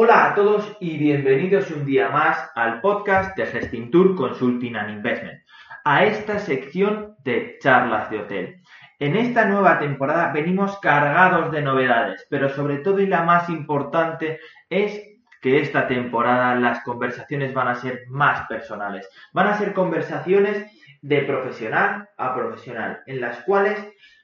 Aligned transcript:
Hola 0.00 0.26
a 0.26 0.34
todos 0.36 0.76
y 0.78 0.96
bienvenidos 0.96 1.72
un 1.72 1.84
día 1.84 2.08
más 2.08 2.52
al 2.54 2.80
podcast 2.80 3.36
de 3.36 3.46
Gestintour 3.46 4.14
Consulting 4.14 4.76
and 4.76 4.90
Investment, 4.90 5.40
a 5.84 6.04
esta 6.04 6.38
sección 6.38 7.16
de 7.24 7.58
charlas 7.60 8.08
de 8.08 8.20
hotel. 8.20 8.62
En 9.00 9.16
esta 9.16 9.46
nueva 9.46 9.80
temporada 9.80 10.30
venimos 10.32 10.78
cargados 10.78 11.50
de 11.50 11.62
novedades, 11.62 12.24
pero 12.30 12.48
sobre 12.48 12.76
todo 12.76 13.00
y 13.00 13.08
la 13.08 13.24
más 13.24 13.48
importante 13.48 14.38
es 14.70 15.02
que 15.42 15.58
esta 15.58 15.88
temporada 15.88 16.54
las 16.54 16.80
conversaciones 16.84 17.52
van 17.52 17.66
a 17.66 17.74
ser 17.74 18.02
más 18.06 18.46
personales. 18.46 19.08
Van 19.32 19.48
a 19.48 19.58
ser 19.58 19.72
conversaciones 19.72 20.64
de 21.02 21.22
profesional 21.22 22.08
a 22.16 22.36
profesional, 22.36 23.00
en 23.06 23.20
las 23.20 23.42
cuales 23.42 23.76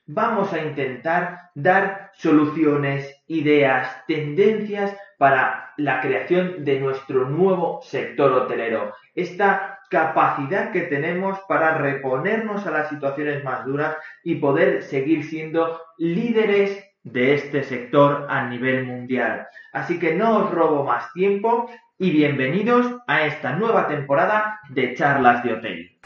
vamos 0.07 0.53
a 0.53 0.63
intentar 0.63 1.51
dar 1.57 2.13
soluciones, 2.15 3.25
ideas, 3.27 4.05
tendencias 4.07 4.97
para 5.25 5.73
la 5.79 6.03
creación 6.03 6.67
de 6.67 6.81
nuestro 6.81 7.27
nuevo 7.31 7.81
sector 7.83 8.31
hotelero. 8.31 8.93
Esta 9.15 9.81
capacidad 9.89 10.71
que 10.71 10.83
tenemos 10.83 11.39
para 11.49 11.79
reponernos 11.79 12.67
a 12.67 12.71
las 12.71 12.91
situaciones 12.91 13.43
más 13.43 13.65
duras 13.65 13.97
y 14.23 14.35
poder 14.35 14.83
seguir 14.83 15.25
siendo 15.25 15.81
líderes 15.97 16.85
de 17.05 17.37
este 17.37 17.63
sector 17.63 18.27
a 18.29 18.51
nivel 18.51 18.85
mundial. 18.85 19.47
Así 19.73 19.99
que 19.99 20.15
no 20.15 20.45
os 20.45 20.51
robo 20.51 20.85
más 20.85 21.11
tiempo 21.15 21.71
y 21.99 22.11
bienvenidos 22.11 22.87
a 23.07 23.25
esta 23.25 23.53
nueva 23.53 23.89
temporada 23.89 24.61
de 24.69 24.93
charlas 24.93 25.43
de 25.43 25.53
hotel. 25.55 25.99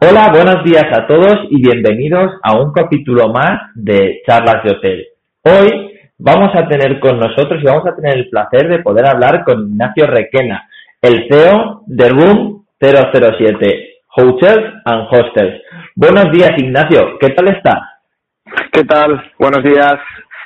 Hola, 0.00 0.30
buenos 0.32 0.62
días 0.62 0.84
a 0.96 1.08
todos 1.08 1.48
y 1.50 1.60
bienvenidos 1.60 2.30
a 2.44 2.56
un 2.56 2.72
capítulo 2.72 3.32
más 3.32 3.72
de 3.74 4.22
charlas 4.24 4.62
de 4.62 4.70
hotel. 4.70 5.06
Hoy 5.42 5.90
vamos 6.18 6.54
a 6.54 6.68
tener 6.68 7.00
con 7.00 7.18
nosotros 7.18 7.60
y 7.60 7.66
vamos 7.66 7.84
a 7.84 7.96
tener 7.96 8.16
el 8.16 8.28
placer 8.28 8.68
de 8.68 8.78
poder 8.78 9.08
hablar 9.08 9.42
con 9.42 9.72
Ignacio 9.72 10.06
Requena, 10.06 10.68
el 11.02 11.26
CEO 11.28 11.82
de 11.88 12.08
Room 12.10 12.64
007, 12.78 13.88
Hotels 14.14 14.74
and 14.84 15.08
Hostels. 15.10 15.62
Buenos 15.96 16.30
días, 16.30 16.52
Ignacio. 16.56 17.18
¿Qué 17.18 17.30
tal 17.30 17.48
está? 17.48 17.98
¿Qué 18.70 18.84
tal? 18.84 19.32
Buenos 19.36 19.64
días. 19.64 19.96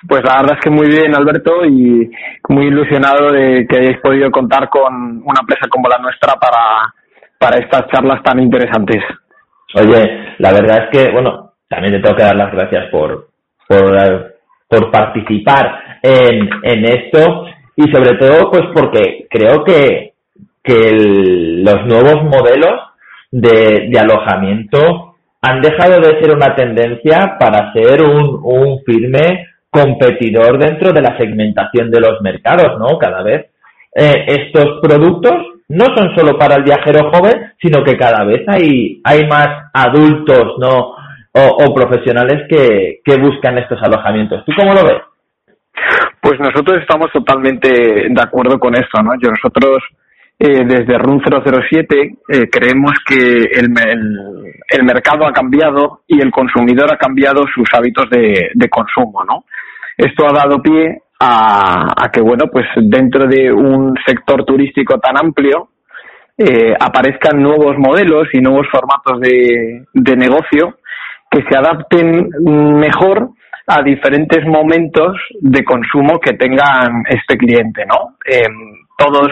Pues 0.08 0.22
la 0.24 0.40
verdad 0.40 0.56
es 0.56 0.64
que 0.64 0.70
muy 0.70 0.88
bien, 0.88 1.14
Alberto, 1.14 1.66
y 1.66 2.10
muy 2.48 2.68
ilusionado 2.68 3.30
de 3.30 3.66
que 3.68 3.80
hayáis 3.80 3.98
podido 3.98 4.30
contar 4.30 4.70
con 4.70 4.94
una 4.94 5.40
empresa 5.42 5.68
como 5.68 5.90
la 5.90 5.98
nuestra 5.98 6.36
para, 6.36 6.94
para 7.38 7.58
estas 7.58 7.86
charlas 7.88 8.22
tan 8.22 8.40
interesantes. 8.40 9.04
Oye, 9.74 10.34
la 10.38 10.52
verdad 10.52 10.84
es 10.84 10.90
que, 10.90 11.10
bueno, 11.10 11.52
también 11.68 11.94
te 11.94 12.00
tengo 12.00 12.16
que 12.16 12.22
dar 12.22 12.36
las 12.36 12.52
gracias 12.52 12.90
por, 12.90 13.28
por, 13.66 14.34
por 14.68 14.90
participar 14.90 15.98
en, 16.02 16.50
en 16.62 16.84
esto 16.84 17.46
y 17.76 17.90
sobre 17.90 18.16
todo, 18.18 18.50
pues 18.50 18.64
porque 18.74 19.26
creo 19.30 19.64
que 19.64 20.12
que 20.62 20.92
los 20.92 21.86
nuevos 21.86 22.22
modelos 22.24 22.80
de, 23.30 23.88
de, 23.90 23.98
alojamiento 23.98 25.16
han 25.40 25.60
dejado 25.60 26.00
de 26.00 26.20
ser 26.20 26.34
una 26.34 26.54
tendencia 26.54 27.36
para 27.38 27.72
ser 27.72 28.02
un, 28.02 28.40
un, 28.42 28.80
firme 28.84 29.48
competidor 29.70 30.58
dentro 30.58 30.92
de 30.92 31.00
la 31.00 31.16
segmentación 31.16 31.90
de 31.90 32.00
los 32.00 32.20
mercados, 32.20 32.78
¿no? 32.78 32.96
Cada 32.98 33.22
vez 33.22 33.46
eh, 33.94 34.24
estos 34.28 34.80
productos 34.80 35.51
no 35.72 35.86
son 35.96 36.14
solo 36.14 36.38
para 36.38 36.56
el 36.56 36.64
viajero 36.64 37.10
joven, 37.10 37.52
sino 37.60 37.82
que 37.82 37.96
cada 37.96 38.24
vez 38.24 38.42
hay, 38.46 39.00
hay 39.04 39.26
más 39.26 39.48
adultos, 39.72 40.58
¿no? 40.58 40.96
O, 41.34 41.74
profesionales 41.74 42.46
que, 42.46 43.00
que 43.02 43.16
buscan 43.16 43.56
estos 43.56 43.82
alojamientos. 43.82 44.44
¿Tú 44.44 44.52
cómo 44.54 44.74
lo 44.74 44.84
ves? 44.84 45.00
Pues 46.20 46.38
nosotros 46.38 46.78
estamos 46.78 47.10
totalmente 47.10 47.70
de 47.70 48.22
acuerdo 48.22 48.58
con 48.58 48.74
esto, 48.74 49.02
¿no? 49.02 49.12
Yo 49.18 49.30
nosotros 49.30 49.82
eh, 50.38 50.64
desde 50.66 50.98
RUN 50.98 51.22
007 51.22 52.16
eh, 52.28 52.50
creemos 52.50 52.92
que 53.06 53.14
el, 53.14 53.68
el, 54.68 54.84
mercado 54.84 55.26
ha 55.26 55.32
cambiado 55.32 56.00
y 56.06 56.20
el 56.20 56.30
consumidor 56.30 56.92
ha 56.92 56.98
cambiado 56.98 57.44
sus 57.54 57.66
hábitos 57.72 58.10
de, 58.10 58.50
de 58.52 58.68
consumo, 58.68 59.24
¿no? 59.24 59.44
Esto 59.96 60.26
ha 60.26 60.32
dado 60.32 60.60
pie 60.60 60.98
a, 61.18 61.94
a, 61.96 62.10
que, 62.10 62.20
bueno, 62.20 62.46
pues 62.52 62.66
dentro 62.76 63.26
de 63.26 63.52
un 63.52 63.94
sector 64.06 64.44
turístico 64.44 64.98
tan 64.98 65.16
amplio 65.16 65.68
eh, 66.38 66.74
aparezcan 66.78 67.42
nuevos 67.42 67.76
modelos 67.78 68.28
y 68.32 68.40
nuevos 68.40 68.66
formatos 68.70 69.20
de, 69.20 69.84
de 69.92 70.16
negocio 70.16 70.78
que 71.30 71.42
se 71.48 71.56
adapten 71.56 72.28
mejor 72.78 73.30
a 73.66 73.82
diferentes 73.82 74.44
momentos 74.46 75.16
de 75.40 75.64
consumo 75.64 76.18
que 76.18 76.34
tengan 76.34 77.04
este 77.08 77.36
cliente, 77.36 77.84
¿no? 77.86 78.16
Eh, 78.26 78.48
todos 78.98 79.28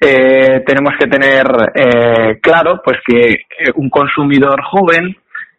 eh, 0.00 0.62
tenemos 0.66 0.94
que 0.98 1.06
tener 1.06 1.46
eh, 1.74 2.40
claro 2.40 2.80
pues 2.84 2.98
que 3.06 3.34
eh, 3.34 3.70
un 3.76 3.88
consumidor 3.88 4.60
joven 4.64 5.14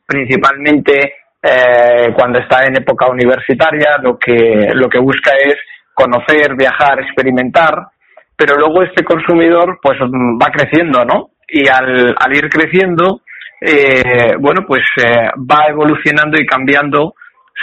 principalmente 0.06 1.14
eh, 1.42 2.14
cuando 2.14 2.40
está 2.40 2.66
en 2.66 2.76
época 2.76 3.08
universitaria 3.10 3.98
lo 4.02 4.18
que 4.18 4.70
lo 4.74 4.90
que 4.90 5.00
busca 5.00 5.32
es 5.42 5.56
conocer 5.94 6.56
viajar 6.58 7.00
experimentar 7.00 7.88
pero 8.36 8.56
luego 8.56 8.84
este 8.84 9.04
consumidor 9.04 9.80
pues 9.82 10.00
va 10.00 10.52
creciendo 10.52 11.06
no 11.06 11.32
y 11.48 11.68
al, 11.68 12.16
al 12.18 12.36
ir 12.36 12.50
creciendo 12.50 13.22
eh, 13.62 14.36
bueno 14.40 14.66
pues 14.68 14.84
eh, 14.98 15.30
va 15.38 15.68
evolucionando 15.70 16.42
y 16.42 16.46
cambiando 16.46 17.16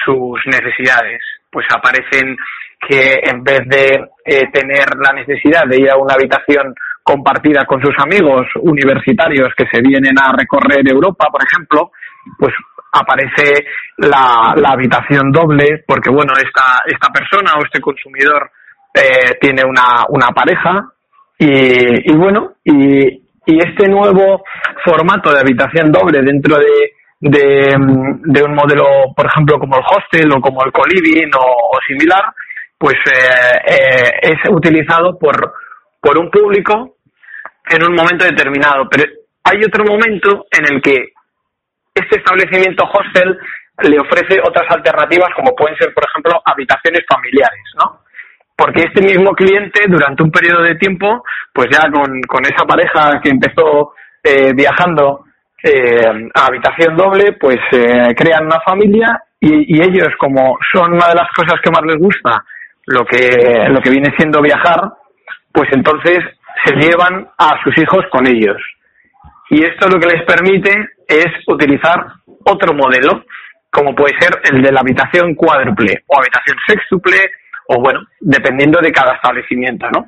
sus 0.04 0.40
necesidades. 0.46 1.20
Pues 1.50 1.66
aparecen 1.74 2.36
que 2.88 3.20
en 3.22 3.42
vez 3.42 3.60
de 3.66 4.08
eh, 4.24 4.50
tener 4.52 4.86
la 4.98 5.12
necesidad 5.12 5.64
de 5.68 5.78
ir 5.78 5.90
a 5.90 5.96
una 5.96 6.14
habitación 6.14 6.74
compartida 7.02 7.64
con 7.66 7.82
sus 7.82 7.94
amigos 7.98 8.46
universitarios 8.60 9.52
que 9.56 9.66
se 9.70 9.82
vienen 9.82 10.14
a 10.18 10.32
recorrer 10.32 10.86
Europa, 10.88 11.26
por 11.30 11.42
ejemplo, 11.42 11.90
pues 12.38 12.54
aparece 12.92 13.66
la, 13.98 14.54
la 14.56 14.70
habitación 14.70 15.30
doble 15.32 15.84
porque, 15.86 16.10
bueno, 16.10 16.32
esta, 16.36 16.82
esta 16.86 17.08
persona 17.08 17.54
o 17.58 17.64
este 17.64 17.80
consumidor 17.80 18.50
eh, 18.94 19.38
tiene 19.40 19.62
una, 19.64 20.04
una 20.08 20.28
pareja 20.28 20.92
y, 21.38 22.10
y 22.10 22.16
bueno, 22.16 22.54
y, 22.64 23.20
este 23.46 23.88
nuevo 23.88 24.44
formato 24.84 25.32
de 25.32 25.40
habitación 25.40 25.90
doble 25.90 26.22
dentro 26.22 26.56
de, 26.56 26.92
de, 27.18 27.74
de, 28.22 28.42
un 28.44 28.54
modelo, 28.54 29.12
por 29.16 29.26
ejemplo, 29.26 29.58
como 29.58 29.76
el 29.76 29.82
hostel 29.82 30.30
o 30.32 30.40
como 30.40 30.64
el 30.64 30.70
coliving 30.70 31.30
o, 31.34 31.40
o 31.40 31.78
similar, 31.84 32.32
pues 32.78 32.94
eh, 32.94 33.74
eh, 33.74 34.10
es 34.22 34.38
utilizado 34.50 35.18
por, 35.18 35.52
por 36.00 36.16
un 36.16 36.30
público 36.30 36.96
en 37.68 37.84
un 37.84 37.94
momento 37.94 38.24
determinado. 38.24 38.88
Pero 38.88 39.04
hay 39.42 39.58
otro 39.64 39.84
momento 39.84 40.46
en 40.52 40.72
el 40.72 40.80
que 40.80 41.12
este 41.92 42.18
establecimiento 42.18 42.84
hostel 42.84 43.36
le 43.82 43.98
ofrece 43.98 44.40
otras 44.46 44.70
alternativas 44.70 45.30
como 45.34 45.56
pueden 45.56 45.76
ser, 45.76 45.92
por 45.92 46.04
ejemplo, 46.04 46.40
habitaciones 46.44 47.02
familiares, 47.08 47.64
¿no? 47.76 48.00
Porque 48.60 48.82
este 48.82 49.00
mismo 49.00 49.32
cliente, 49.32 49.80
durante 49.88 50.22
un 50.22 50.30
periodo 50.30 50.62
de 50.62 50.74
tiempo, 50.74 51.24
pues 51.50 51.68
ya 51.72 51.90
con, 51.90 52.20
con 52.28 52.44
esa 52.44 52.66
pareja 52.66 53.18
que 53.22 53.30
empezó 53.30 53.94
eh, 54.22 54.52
viajando 54.52 55.24
eh, 55.62 56.28
a 56.34 56.44
habitación 56.44 56.94
doble, 56.94 57.38
pues 57.40 57.56
eh, 57.72 58.14
crean 58.14 58.44
una 58.44 58.60
familia 58.60 59.18
y, 59.40 59.78
y 59.78 59.80
ellos, 59.80 60.08
como 60.18 60.58
son 60.74 60.92
una 60.92 61.08
de 61.08 61.14
las 61.14 61.28
cosas 61.34 61.58
que 61.64 61.70
más 61.70 61.80
les 61.86 61.96
gusta, 61.96 62.44
lo 62.84 63.06
que, 63.06 63.66
lo 63.70 63.80
que 63.80 63.88
viene 63.88 64.14
siendo 64.18 64.42
viajar, 64.42 64.92
pues 65.52 65.70
entonces 65.72 66.18
se 66.62 66.74
llevan 66.74 67.30
a 67.38 67.62
sus 67.64 67.72
hijos 67.78 68.04
con 68.12 68.26
ellos. 68.26 68.60
Y 69.48 69.64
esto 69.64 69.88
lo 69.88 69.98
que 69.98 70.14
les 70.14 70.22
permite 70.24 70.70
es 71.08 71.32
utilizar 71.46 71.96
otro 72.44 72.74
modelo, 72.74 73.24
como 73.70 73.94
puede 73.94 74.20
ser 74.20 74.38
el 74.52 74.60
de 74.60 74.70
la 74.70 74.80
habitación 74.80 75.34
cuádruple 75.34 76.04
o 76.08 76.18
habitación 76.18 76.58
sextuple, 76.66 77.16
o 77.72 77.80
bueno, 77.80 78.00
dependiendo 78.20 78.80
de 78.80 78.90
cada 78.90 79.14
establecimiento, 79.14 79.86
¿no? 79.90 80.06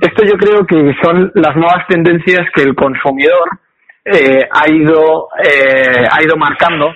Esto 0.00 0.24
yo 0.24 0.36
creo 0.36 0.64
que 0.66 0.94
son 1.02 1.32
las 1.34 1.56
nuevas 1.56 1.86
tendencias 1.88 2.46
que 2.54 2.62
el 2.62 2.74
consumidor 2.74 3.58
eh, 4.04 4.46
ha 4.50 4.70
ido 4.70 5.28
eh, 5.42 6.06
ha 6.10 6.22
ido 6.22 6.36
marcando 6.36 6.94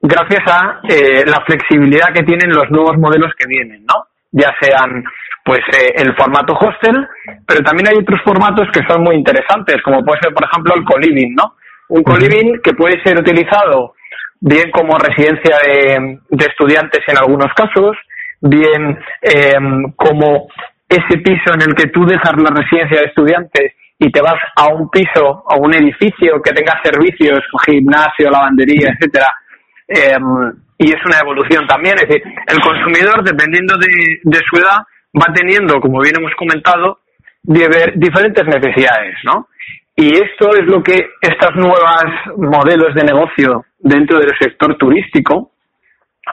gracias 0.00 0.42
a 0.46 0.80
eh, 0.88 1.24
la 1.26 1.44
flexibilidad 1.44 2.12
que 2.14 2.22
tienen 2.22 2.50
los 2.50 2.70
nuevos 2.70 2.96
modelos 2.96 3.32
que 3.36 3.46
vienen, 3.46 3.84
¿no? 3.84 4.06
Ya 4.30 4.54
sean 4.60 5.04
pues 5.44 5.60
el 5.94 6.14
formato 6.16 6.54
hostel, 6.54 7.06
pero 7.46 7.60
también 7.62 7.88
hay 7.88 7.98
otros 8.00 8.20
formatos 8.24 8.66
que 8.72 8.84
son 8.88 9.04
muy 9.04 9.14
interesantes, 9.14 9.76
como 9.84 10.04
puede 10.04 10.20
ser, 10.20 10.34
por 10.34 10.44
ejemplo, 10.44 10.74
el 10.74 10.84
co-living, 10.84 11.34
¿no? 11.36 11.54
Un 11.88 12.02
co-living 12.02 12.60
que 12.64 12.72
puede 12.74 13.00
ser 13.04 13.16
utilizado 13.18 13.94
bien 14.40 14.70
como 14.72 14.98
residencia 14.98 15.56
de, 15.64 16.18
de 16.30 16.46
estudiantes 16.46 17.00
en 17.06 17.18
algunos 17.18 17.52
casos, 17.54 17.96
bien 18.40 18.98
eh, 19.22 19.56
como 19.96 20.48
ese 20.88 21.18
piso 21.18 21.54
en 21.54 21.62
el 21.62 21.74
que 21.74 21.88
tú 21.88 22.04
dejas 22.06 22.34
la 22.36 22.50
residencia 22.50 23.00
de 23.00 23.06
estudiantes 23.06 23.72
y 23.98 24.10
te 24.10 24.20
vas 24.20 24.38
a 24.56 24.68
un 24.68 24.90
piso 24.90 25.44
o 25.44 25.58
un 25.58 25.74
edificio 25.74 26.40
que 26.42 26.52
tenga 26.52 26.80
servicios, 26.82 27.40
gimnasio, 27.64 28.30
lavandería, 28.30 28.92
etcétera, 28.92 29.26
em, 29.88 30.52
y 30.78 30.88
es 30.90 31.00
una 31.06 31.18
evolución 31.20 31.66
también. 31.66 31.94
Es 31.96 32.08
decir, 32.08 32.22
el 32.46 32.60
consumidor, 32.60 33.24
dependiendo 33.24 33.76
de, 33.78 34.20
de 34.22 34.38
su 34.48 34.56
edad, 34.60 34.84
va 35.14 35.32
teniendo, 35.32 35.80
como 35.80 36.00
bien 36.00 36.14
hemos 36.18 36.34
comentado, 36.34 37.00
diferentes 37.42 38.44
necesidades, 38.44 39.16
¿no? 39.24 39.48
Y 39.94 40.14
esto 40.14 40.50
es 40.54 40.66
lo 40.66 40.82
que 40.82 41.08
estas 41.22 41.54
nuevas 41.54 42.04
modelos 42.36 42.94
de 42.94 43.04
negocio 43.04 43.64
dentro 43.78 44.18
del 44.18 44.32
sector 44.38 44.76
turístico 44.76 45.52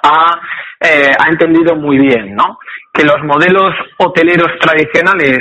ha, 0.02 0.40
eh, 0.80 1.12
ha 1.18 1.30
entendido 1.30 1.76
muy 1.76 1.98
bien, 1.98 2.36
¿no? 2.36 2.60
Que 2.94 3.04
los 3.04 3.22
modelos 3.24 3.74
hoteleros 3.98 4.52
tradicionales 4.60 5.40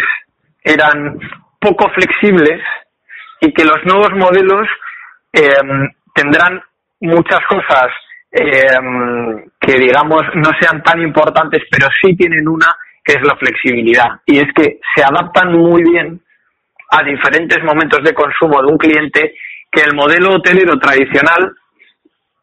eran 0.63 1.19
poco 1.61 1.91
flexibles 1.91 2.61
y 3.41 3.53
que 3.53 3.65
los 3.65 3.79
nuevos 3.85 4.11
modelos 4.13 4.69
eh, 5.33 5.57
tendrán 6.15 6.63
muchas 7.01 7.41
cosas 7.49 7.89
eh, 8.31 8.67
que 9.61 9.75
digamos 9.75 10.23
no 10.35 10.51
sean 10.61 10.83
tan 10.83 11.01
importantes, 11.03 11.63
pero 11.71 11.89
sí 12.01 12.17
tienen 12.17 12.47
una 12.49 12.67
que 13.05 13.15
es 13.15 13.23
la 13.23 13.37
flexibilidad. 13.37 14.21
Y 14.27 14.39
es 14.39 14.47
que 14.55 14.79
se 14.95 15.03
adaptan 15.03 15.53
muy 15.53 15.83
bien 15.83 16.21
a 16.91 17.03
diferentes 17.03 17.63
momentos 17.65 18.03
de 18.05 18.15
consumo 18.15 18.63
de 18.63 18.73
un 18.73 18.79
cliente 18.79 19.35
que 19.71 19.83
el 19.83 19.95
modelo 19.95 20.35
hotelero 20.35 20.79
tradicional 20.79 21.53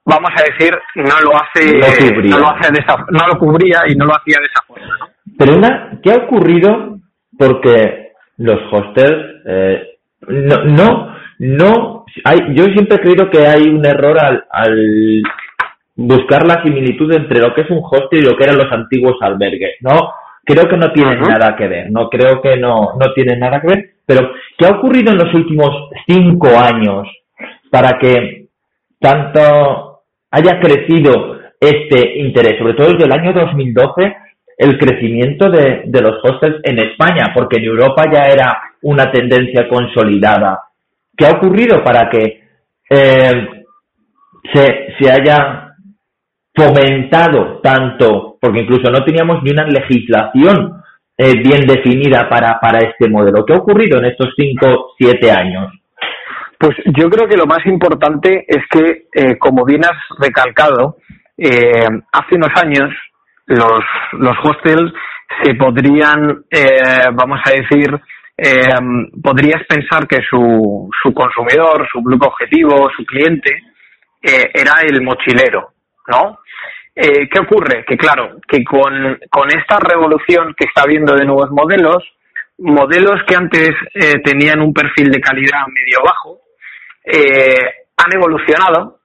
vamos 0.10 0.32
a 0.36 0.44
decir 0.44 0.78
no 0.96 1.20
lo 1.22 1.36
hace 1.36 1.74
no, 1.74 2.40
lo 2.40 2.50
hace 2.50 2.72
de 2.72 2.80
esa, 2.80 2.98
no 3.10 3.28
lo 3.28 3.40
cubría 3.40 3.82
y 3.88 3.96
no 3.96 4.06
lo 4.06 4.16
hacía 4.16 4.38
de 4.40 4.46
esa 4.46 4.64
forma 4.68 5.10
pero 5.38 5.56
una 5.56 6.00
qué 6.04 6.12
ha 6.12 6.24
ocurrido 6.26 7.00
porque 7.38 8.12
los 8.38 8.60
hostels 8.72 9.44
eh, 9.46 10.00
no 10.28 10.64
no 10.66 11.16
no 11.40 12.06
hay 12.26 12.56
yo 12.56 12.66
siempre 12.66 12.98
he 12.98 13.02
creído 13.02 13.30
que 13.30 13.46
hay 13.48 13.70
un 13.70 13.86
error 13.86 14.18
al, 14.20 14.44
al 14.52 15.22
buscar 15.96 16.46
la 16.46 16.62
similitud 16.64 17.12
entre 17.14 17.40
lo 17.40 17.54
que 17.54 17.62
es 17.62 17.70
un 17.70 17.82
hostel 17.84 18.20
y 18.20 18.24
lo 18.24 18.36
que 18.36 18.44
eran 18.44 18.58
los 18.58 18.72
antiguos 18.72 19.16
albergues 19.22 19.76
no 19.82 20.14
creo 20.50 20.68
que 20.68 20.78
no 20.78 20.92
tienen 20.92 21.22
nada 21.22 21.56
que 21.56 21.68
ver, 21.68 21.92
no 21.92 22.10
creo 22.10 22.42
que 22.42 22.58
no, 22.58 22.94
no 23.00 23.14
tienen 23.14 23.40
nada 23.40 23.62
que 23.62 23.68
ver, 23.68 23.90
pero 24.04 24.32
¿qué 24.58 24.66
ha 24.66 24.78
ocurrido 24.78 25.12
en 25.12 25.20
los 25.20 25.32
últimos 25.34 25.70
cinco 26.08 26.48
años 26.58 27.08
para 27.70 28.00
que 28.00 28.48
tanto 29.00 29.89
haya 30.32 30.60
crecido 30.60 31.40
este 31.60 32.20
interés, 32.20 32.58
sobre 32.58 32.74
todo 32.74 32.94
desde 32.94 33.06
el 33.06 33.12
año 33.12 33.34
2012, 33.34 34.16
el 34.58 34.78
crecimiento 34.78 35.50
de, 35.50 35.84
de 35.86 36.02
los 36.02 36.24
hostels 36.24 36.60
en 36.64 36.80
España, 36.80 37.32
porque 37.34 37.58
en 37.58 37.66
Europa 37.66 38.04
ya 38.12 38.24
era 38.24 38.62
una 38.82 39.12
tendencia 39.12 39.68
consolidada. 39.68 40.64
¿Qué 41.16 41.26
ha 41.26 41.32
ocurrido 41.32 41.84
para 41.84 42.10
que 42.10 42.42
eh, 42.90 43.48
se, 44.54 44.96
se 45.00 45.12
haya 45.12 45.76
fomentado 46.56 47.60
tanto, 47.62 48.38
porque 48.42 48.62
incluso 48.62 48.92
no 48.92 49.04
teníamos 49.04 49.44
ni 49.44 49.52
una 49.52 49.66
legislación 49.66 50.82
eh, 51.18 51.34
bien 51.44 51.68
definida 51.68 52.28
para, 52.30 52.60
para 52.60 52.80
este 52.80 53.10
modelo. 53.10 53.46
¿Qué 53.46 53.54
ha 53.54 53.58
ocurrido 53.58 54.00
en 54.00 54.06
estos 54.06 54.30
cinco, 54.38 54.94
siete 54.98 55.32
años? 55.32 55.74
Pues 56.60 56.76
yo 56.98 57.10
creo 57.10 57.28
que 57.28 57.38
lo 57.38 57.46
más 57.46 57.66
importante 57.66 58.46
es 58.48 58.64
que, 58.70 59.08
eh, 59.14 59.38
como 59.38 59.66
bien 59.66 59.86
has 59.86 59.98
recalcado, 60.20 60.98
eh, 61.38 61.88
hace 62.12 62.36
unos 62.36 62.52
años 62.62 62.90
los, 63.48 64.38
hostels 64.44 64.92
se 65.44 65.56
podrían, 65.56 66.44
vamos 67.14 67.40
a 67.46 67.52
decir, 67.52 68.00
podrías 69.24 69.64
pensar 69.68 70.08
que 70.08 70.20
su, 70.30 70.90
su 71.02 71.14
consumidor, 71.14 71.88
su 71.92 72.02
grupo 72.02 72.28
objetivo, 72.28 72.90
su 72.96 73.06
cliente, 73.06 73.64
era 74.22 74.82
el 74.86 75.02
mochilero, 75.02 75.72
¿no? 76.08 76.40
Eh, 77.02 77.30
¿Qué 77.32 77.40
ocurre? 77.40 77.86
Que 77.88 77.96
claro, 77.96 78.42
que 78.46 78.62
con, 78.66 79.18
con 79.30 79.50
esta 79.50 79.80
revolución 79.80 80.54
que 80.58 80.66
está 80.66 80.82
habiendo 80.82 81.16
de 81.16 81.24
nuevos 81.24 81.50
modelos, 81.50 82.04
modelos 82.58 83.22
que 83.26 83.36
antes 83.38 83.70
eh, 83.94 84.20
tenían 84.22 84.60
un 84.60 84.74
perfil 84.74 85.10
de 85.10 85.22
calidad 85.22 85.66
medio 85.68 86.04
bajo, 86.04 86.39
eh, 87.04 87.86
han 87.98 88.14
evolucionado, 88.14 89.00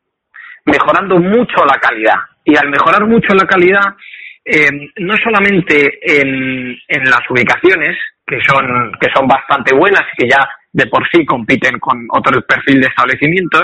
mejorando 0.64 1.18
mucho 1.18 1.64
la 1.64 1.78
calidad. 1.78 2.16
Y 2.44 2.56
al 2.56 2.68
mejorar 2.68 3.06
mucho 3.06 3.34
la 3.34 3.46
calidad, 3.46 3.94
no 4.98 5.14
solamente 5.16 6.20
en, 6.20 6.76
en 6.88 7.04
las 7.04 7.22
ubicaciones, 7.30 7.96
que 8.26 8.38
son, 8.46 8.92
que 9.00 9.08
son 9.14 9.26
bastante 9.26 9.74
buenas 9.74 10.02
y 10.12 10.22
que 10.22 10.30
ya 10.30 10.48
de 10.72 10.86
por 10.86 11.06
sí 11.10 11.24
compiten 11.24 11.78
con 11.78 12.06
otro 12.10 12.40
perfil 12.42 12.80
de 12.80 12.88
establecimientos, 12.88 13.62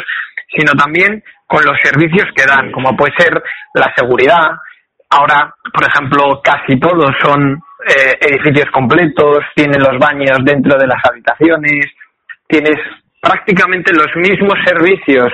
sino 0.55 0.73
también 0.73 1.23
con 1.47 1.65
los 1.65 1.77
servicios 1.83 2.29
que 2.35 2.47
dan, 2.47 2.71
como 2.71 2.97
puede 2.97 3.13
ser 3.19 3.43
la 3.75 3.93
seguridad. 3.97 4.57
Ahora, 5.11 5.53
por 5.73 5.85
ejemplo, 5.89 6.41
casi 6.43 6.79
todos 6.79 7.11
son 7.23 7.61
eh, 7.89 8.17
edificios 8.21 8.71
completos, 8.71 9.39
tienen 9.55 9.81
los 9.81 9.99
baños 9.99 10.39
dentro 10.45 10.79
de 10.79 10.87
las 10.87 11.03
habitaciones, 11.05 11.87
tienes 12.47 12.79
prácticamente 13.21 13.93
los 13.93 14.09
mismos 14.17 14.55
servicios 14.65 15.31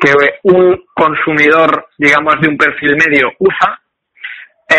que 0.00 0.12
un 0.44 0.84
consumidor, 0.94 1.88
digamos, 1.98 2.40
de 2.40 2.48
un 2.48 2.56
perfil 2.56 2.96
medio 2.96 3.32
usa, 3.38 3.80
eh, 4.68 4.76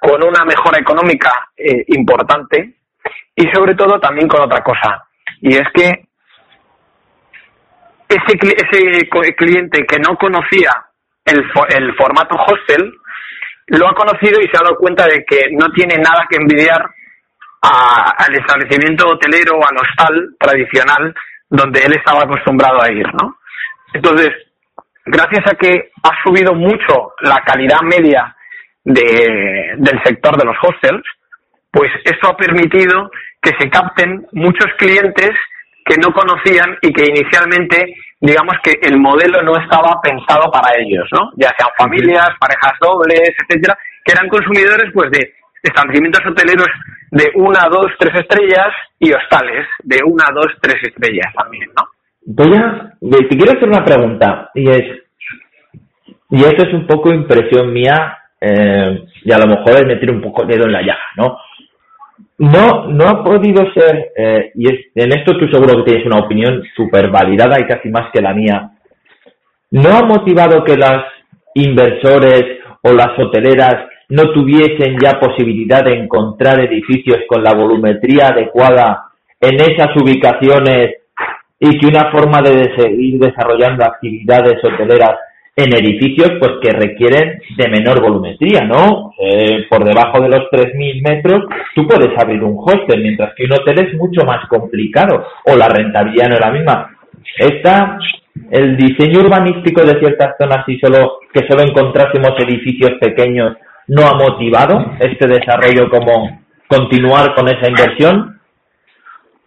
con 0.00 0.22
una 0.22 0.44
mejora 0.44 0.80
económica 0.80 1.30
eh, 1.56 1.84
importante 1.88 2.74
y 3.34 3.48
sobre 3.52 3.74
todo 3.74 4.00
también 4.00 4.26
con 4.26 4.40
otra 4.40 4.62
cosa, 4.62 5.06
y 5.42 5.54
es 5.54 5.68
que 5.74 6.06
ese, 8.08 8.38
ese 8.40 9.34
cliente 9.36 9.84
que 9.84 9.98
no 9.98 10.16
conocía 10.16 10.70
el, 11.24 11.44
el 11.76 11.94
formato 11.96 12.36
hostel, 12.36 12.92
lo 13.68 13.88
ha 13.88 13.94
conocido 13.94 14.40
y 14.40 14.48
se 14.48 14.56
ha 14.56 14.62
dado 14.62 14.76
cuenta 14.76 15.04
de 15.06 15.24
que 15.24 15.50
no 15.52 15.68
tiene 15.70 15.96
nada 15.98 16.26
que 16.30 16.36
envidiar 16.36 16.88
al 17.60 18.34
establecimiento 18.34 19.08
hotelero 19.08 19.56
o 19.56 19.66
al 19.68 19.76
hostal 19.76 20.36
tradicional 20.38 21.14
donde 21.48 21.80
él 21.84 21.92
estaba 21.96 22.22
acostumbrado 22.22 22.82
a 22.82 22.90
ir, 22.90 23.06
¿no? 23.20 23.36
Entonces, 23.94 24.30
gracias 25.04 25.44
a 25.46 25.54
que 25.54 25.90
ha 26.02 26.10
subido 26.24 26.54
mucho 26.54 27.12
la 27.20 27.40
calidad 27.44 27.80
media 27.82 28.34
de, 28.84 29.74
del 29.78 30.02
sector 30.04 30.36
de 30.36 30.44
los 30.44 30.56
hostels, 30.62 31.04
pues 31.70 31.90
esto 32.04 32.28
ha 32.28 32.36
permitido 32.36 33.10
que 33.40 33.52
se 33.58 33.70
capten 33.70 34.26
muchos 34.32 34.66
clientes 34.78 35.30
que 35.84 35.96
no 35.98 36.12
conocían 36.12 36.76
y 36.82 36.92
que 36.92 37.04
inicialmente, 37.04 37.94
digamos 38.20 38.54
que 38.62 38.72
el 38.82 38.98
modelo 38.98 39.42
no 39.42 39.52
estaba 39.56 40.00
pensado 40.02 40.50
para 40.50 40.76
ellos, 40.78 41.08
¿no? 41.12 41.30
Ya 41.36 41.54
sean 41.56 41.70
familias, 41.78 42.30
parejas 42.40 42.72
dobles, 42.80 43.30
etcétera, 43.38 43.78
que 44.04 44.12
eran 44.12 44.28
consumidores 44.28 44.90
pues 44.92 45.10
de 45.12 45.32
establecimientos 45.66 46.24
hoteleros 46.26 46.68
de 47.10 47.30
una, 47.34 47.68
dos, 47.70 47.86
tres 47.98 48.14
estrellas 48.14 48.68
y 48.98 49.12
hostales 49.12 49.66
de 49.82 49.98
una, 50.04 50.26
dos, 50.34 50.48
tres 50.60 50.76
estrellas 50.82 51.32
también, 51.36 51.68
¿no? 51.76 51.88
Voy 52.28 52.56
a, 52.56 52.92
te 53.00 53.36
quiero 53.36 53.52
hacer 53.52 53.68
una 53.68 53.84
pregunta 53.84 54.50
y 54.54 54.68
es, 54.68 54.84
y 56.30 56.44
esto 56.44 56.66
es 56.66 56.74
un 56.74 56.86
poco 56.86 57.12
impresión 57.12 57.72
mía 57.72 58.18
eh, 58.40 59.04
y 59.24 59.32
a 59.32 59.38
lo 59.38 59.46
mejor 59.46 59.76
es 59.76 59.86
meter 59.86 60.10
un 60.10 60.20
poco 60.20 60.42
el 60.42 60.48
dedo 60.48 60.64
en 60.64 60.72
la 60.72 60.82
llaga, 60.82 61.04
¿no? 61.16 61.38
No, 62.38 62.88
no 62.88 63.08
ha 63.08 63.24
podido 63.24 63.64
ser, 63.72 64.12
eh, 64.16 64.52
y 64.56 64.68
en 64.68 65.12
esto 65.12 65.38
tú 65.38 65.46
seguro 65.48 65.76
que 65.76 65.92
tienes 65.92 66.06
una 66.06 66.20
opinión 66.20 66.62
súper 66.74 67.10
validada 67.10 67.58
y 67.60 67.66
casi 67.66 67.88
más 67.88 68.10
que 68.12 68.20
la 68.20 68.34
mía. 68.34 68.72
¿No 69.70 69.90
ha 69.90 70.02
motivado 70.02 70.62
que 70.64 70.76
las 70.76 71.04
inversores 71.54 72.58
o 72.82 72.92
las 72.92 73.18
hoteleras 73.18 73.88
no 74.08 74.32
tuviesen 74.32 74.96
ya 75.02 75.18
posibilidad 75.18 75.84
de 75.84 75.94
encontrar 75.94 76.60
edificios 76.60 77.18
con 77.28 77.42
la 77.42 77.54
volumetría 77.54 78.28
adecuada 78.28 79.06
en 79.40 79.56
esas 79.56 79.94
ubicaciones 79.96 80.96
y 81.58 81.78
que 81.78 81.86
una 81.86 82.10
forma 82.10 82.40
de 82.42 82.74
seguir 82.76 83.18
desarrollando 83.18 83.84
actividades 83.84 84.62
hoteleras 84.62 85.16
en 85.56 85.74
edificios 85.74 86.32
pues 86.38 86.52
que 86.62 86.70
requieren 86.70 87.40
de 87.56 87.68
menor 87.68 88.02
volumetría, 88.02 88.60
¿no? 88.60 89.12
Eh, 89.18 89.64
por 89.70 89.84
debajo 89.84 90.20
de 90.20 90.28
los 90.28 90.50
3.000 90.50 91.02
metros 91.02 91.44
tú 91.74 91.86
puedes 91.88 92.16
abrir 92.18 92.44
un 92.44 92.58
hostel, 92.58 93.02
mientras 93.02 93.34
que 93.34 93.44
un 93.44 93.54
hotel 93.54 93.86
es 93.86 93.94
mucho 93.94 94.24
más 94.26 94.46
complicado 94.48 95.26
o 95.46 95.56
la 95.56 95.68
rentabilidad 95.68 96.28
no 96.28 96.34
es 96.34 96.40
la 96.40 96.50
misma. 96.50 96.90
Está 97.38 97.98
el 98.50 98.76
diseño 98.76 99.20
urbanístico 99.20 99.82
de 99.82 99.98
ciertas 99.98 100.34
zonas 100.38 100.68
y 100.68 100.78
solo 100.78 101.20
que 101.32 101.46
solo 101.48 101.62
encontrásemos 101.62 102.32
edificios 102.38 102.92
pequeños 103.00 103.56
no 103.88 104.06
ha 104.06 104.14
motivado 104.14 104.96
este 105.00 105.26
desarrollo 105.28 105.88
como 105.90 106.44
continuar 106.68 107.34
con 107.34 107.48
esa 107.48 107.68
inversión. 107.68 108.40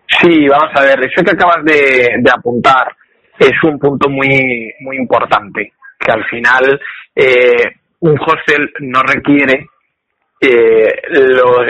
Sí, 0.07 0.47
vamos 0.47 0.71
a 0.75 0.81
ver, 0.81 0.99
eso 1.03 1.23
que 1.23 1.31
acabas 1.31 1.63
de, 1.63 2.21
apuntar 2.33 2.95
es 3.37 3.63
un 3.63 3.79
punto 3.79 4.09
muy 4.09 4.73
muy 4.81 4.97
importante 4.97 5.73
que 5.99 6.11
al 6.11 6.25
final 6.25 6.79
eh, 7.15 7.75
un 7.99 8.17
hostel 8.19 8.71
no 8.81 9.01
requiere 9.01 9.67
eh, 10.41 10.93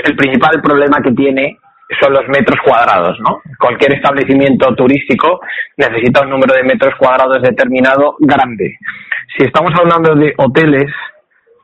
el 0.03 0.15
principal 0.15 0.61
problema 0.61 1.01
que 1.03 1.11
tiene 1.11 1.57
son 1.99 2.13
los 2.13 2.27
metros 2.27 2.59
cuadrados, 2.63 3.17
¿no? 3.19 3.41
Cualquier 3.57 3.95
establecimiento 3.95 4.75
turístico 4.75 5.41
necesita 5.77 6.21
un 6.21 6.29
número 6.29 6.53
de 6.53 6.63
metros 6.63 6.93
cuadrados 6.99 7.41
determinado 7.41 8.15
grande. 8.19 8.77
Si 9.35 9.45
estamos 9.45 9.71
hablando 9.79 10.13
de 10.15 10.33
hoteles 10.37 10.91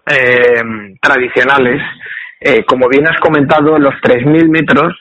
eh, 0.08 0.96
tradicionales, 1.02 1.82
eh, 2.40 2.64
como 2.66 2.88
bien 2.88 3.08
has 3.08 3.20
comentado, 3.20 3.78
los 3.78 3.94
3.000 4.02 4.50
metros, 4.50 4.94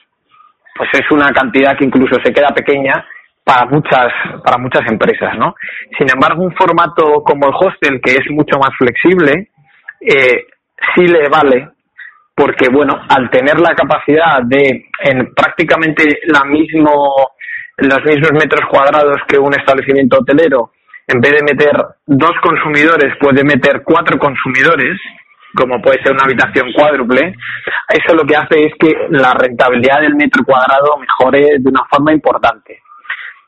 pues 0.76 0.88
es 0.94 1.11
una 1.11 1.30
cantidad 1.32 1.76
que 1.76 1.84
incluso 1.84 2.16
se 2.25 2.32
queda 2.32 2.49
pequeña 2.49 3.04
para 3.44 3.66
muchas 3.66 4.11
para 4.42 4.58
muchas 4.58 4.90
empresas, 4.90 5.37
¿no? 5.38 5.54
Sin 5.99 6.08
embargo, 6.12 6.42
un 6.42 6.54
formato 6.54 7.23
como 7.23 7.46
el 7.46 7.54
hostel, 7.54 8.00
que 8.00 8.12
es 8.12 8.30
mucho 8.30 8.58
más 8.58 8.70
flexible, 8.78 9.50
eh, 10.00 10.46
sí 10.94 11.06
le 11.06 11.28
vale 11.28 11.68
porque 12.34 12.68
bueno, 12.68 13.00
al 13.08 13.30
tener 13.30 13.61
la 13.61 13.75
capacidad 13.75 14.42
de 14.42 14.87
en 15.04 15.32
prácticamente 15.34 16.20
la 16.26 16.44
mismo 16.44 17.30
los 17.76 18.04
mismos 18.04 18.32
metros 18.32 18.68
cuadrados 18.70 19.20
que 19.28 19.38
un 19.38 19.54
establecimiento 19.54 20.18
hotelero, 20.18 20.73
en 21.06 21.20
vez 21.20 21.32
de 21.32 21.44
meter 21.44 21.73
dos 22.06 22.32
consumidores, 22.42 23.14
puede 23.20 23.44
meter 23.44 23.82
cuatro 23.84 24.18
consumidores, 24.18 24.99
como 25.54 25.80
puede 25.80 26.02
ser 26.02 26.12
una 26.12 26.25
habitación 26.25 26.73
cuádruple, 26.73 27.34
eso 27.88 28.14
lo 28.14 28.25
que 28.25 28.37
hace 28.37 28.64
es 28.64 28.73
que 28.78 28.92
la 29.11 29.34
rentabilidad 29.34 30.00
del 30.00 30.14
metro 30.14 30.42
cuadrado 30.44 30.96
mejore 30.99 31.58
de 31.58 31.68
una 31.68 31.84
forma 31.90 32.12
importante. 32.12 32.80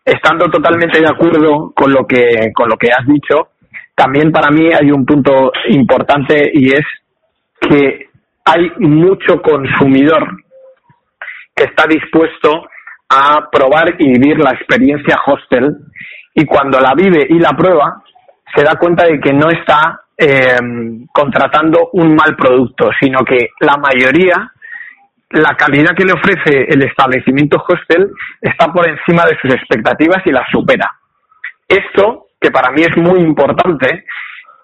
Estando 0.04 0.48
totalmente 0.48 1.00
de 1.00 1.08
acuerdo 1.08 1.72
con 1.75 1.92
lo 1.92 2.06
que, 2.06 2.52
con 2.54 2.68
lo 2.68 2.76
que 2.76 2.90
has 2.92 3.06
dicho, 3.06 3.48
también 3.94 4.30
para 4.30 4.50
mí 4.50 4.68
hay 4.72 4.90
un 4.90 5.04
punto 5.04 5.50
importante 5.68 6.50
y 6.52 6.68
es 6.68 6.84
que 7.60 8.08
hay 8.44 8.70
mucho 8.78 9.40
consumidor 9.42 10.42
que 11.54 11.64
está 11.64 11.86
dispuesto 11.88 12.68
a 13.08 13.48
probar 13.50 13.94
y 13.98 14.18
vivir 14.18 14.38
la 14.38 14.50
experiencia 14.50 15.18
hostel 15.26 15.75
y 16.37 16.45
cuando 16.45 16.78
la 16.78 16.93
vive 16.95 17.26
y 17.31 17.38
la 17.38 17.50
prueba 17.50 18.02
se 18.55 18.62
da 18.62 18.76
cuenta 18.76 19.07
de 19.07 19.19
que 19.19 19.33
no 19.33 19.49
está 19.49 20.02
eh, 20.19 20.59
contratando 21.11 21.88
un 21.95 22.14
mal 22.14 22.37
producto, 22.37 22.90
sino 23.00 23.25
que 23.25 23.50
la 23.61 23.76
mayoría, 23.78 24.52
la 25.31 25.57
calidad 25.57 25.97
que 25.97 26.05
le 26.05 26.12
ofrece 26.12 26.66
el 26.69 26.83
establecimiento 26.83 27.62
hostel 27.66 28.11
está 28.40 28.71
por 28.71 28.87
encima 28.87 29.25
de 29.25 29.38
sus 29.40 29.52
expectativas 29.55 30.19
y 30.26 30.31
las 30.31 30.49
supera. 30.50 30.90
Esto, 31.66 32.26
que 32.38 32.50
para 32.50 32.71
mí 32.71 32.83
es 32.83 32.97
muy 32.99 33.21
importante, 33.21 34.05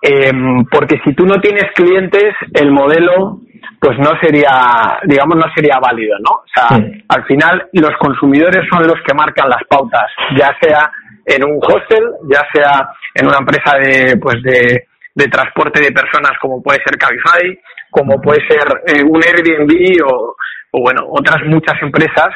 eh, 0.02 0.32
porque 0.70 1.00
si 1.04 1.14
tú 1.14 1.24
no 1.24 1.40
tienes 1.40 1.72
clientes, 1.74 2.34
el 2.52 2.70
modelo 2.70 3.40
pues 3.80 3.98
no 3.98 4.10
sería, 4.20 5.00
digamos, 5.04 5.36
no 5.36 5.46
sería 5.54 5.78
válido, 5.80 6.16
¿no? 6.18 6.30
O 6.30 6.44
sea, 6.54 6.78
al 7.08 7.24
final 7.24 7.68
los 7.72 7.96
consumidores 7.98 8.66
son 8.70 8.86
los 8.86 9.00
que 9.06 9.14
marcan 9.14 9.48
las 9.48 9.64
pautas, 9.68 10.06
ya 10.36 10.56
sea 10.60 10.90
en 11.24 11.44
un 11.44 11.58
hostel, 11.62 12.04
ya 12.30 12.42
sea 12.52 12.88
en 13.14 13.26
una 13.26 13.38
empresa 13.38 13.76
de, 13.78 14.16
pues 14.16 14.42
de, 14.42 14.86
de 15.14 15.28
transporte 15.28 15.80
de 15.80 15.92
personas 15.92 16.32
como 16.40 16.62
puede 16.62 16.80
ser 16.84 16.96
Cabify, 16.98 17.58
como 17.90 18.20
puede 18.20 18.40
ser 18.48 18.66
eh, 18.86 19.02
un 19.04 19.22
Airbnb 19.22 19.72
o, 20.06 20.34
bueno, 20.72 21.02
otras 21.10 21.42
muchas 21.46 21.80
empresas 21.82 22.30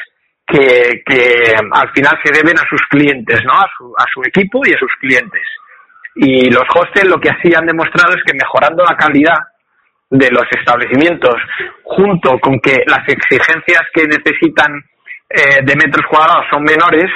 que, 0.47 1.03
que 1.05 1.53
al 1.57 1.91
final 1.93 2.19
se 2.23 2.33
deben 2.33 2.57
a 2.59 2.69
sus 2.69 2.81
clientes, 2.91 3.43
¿no? 3.45 3.53
A 3.53 3.67
su, 3.77 3.93
a 3.97 4.05
su 4.13 4.21
equipo 4.23 4.61
y 4.65 4.75
a 4.75 4.79
sus 4.79 4.93
clientes. 5.01 5.43
Y 6.15 6.51
los 6.51 6.65
hostels 6.75 7.11
lo 7.11 7.19
que 7.19 7.31
así 7.31 7.55
han 7.55 7.67
demostrado 7.67 8.15
es 8.15 8.23
que 8.25 8.35
mejorando 8.35 8.85
la 8.85 8.97
calidad 8.97 9.39
de 10.11 10.31
los 10.31 10.45
establecimientos, 10.51 11.35
junto 11.83 12.39
con 12.39 12.61
que 12.61 12.83
las 12.87 13.07
exigencias 13.09 13.83
que 13.93 14.07
necesitan 14.07 14.73
eh, 15.29 15.65
de 15.65 15.77
metros 15.77 16.07
cuadrados 16.09 16.47
son 16.53 16.63
menores, 16.63 17.11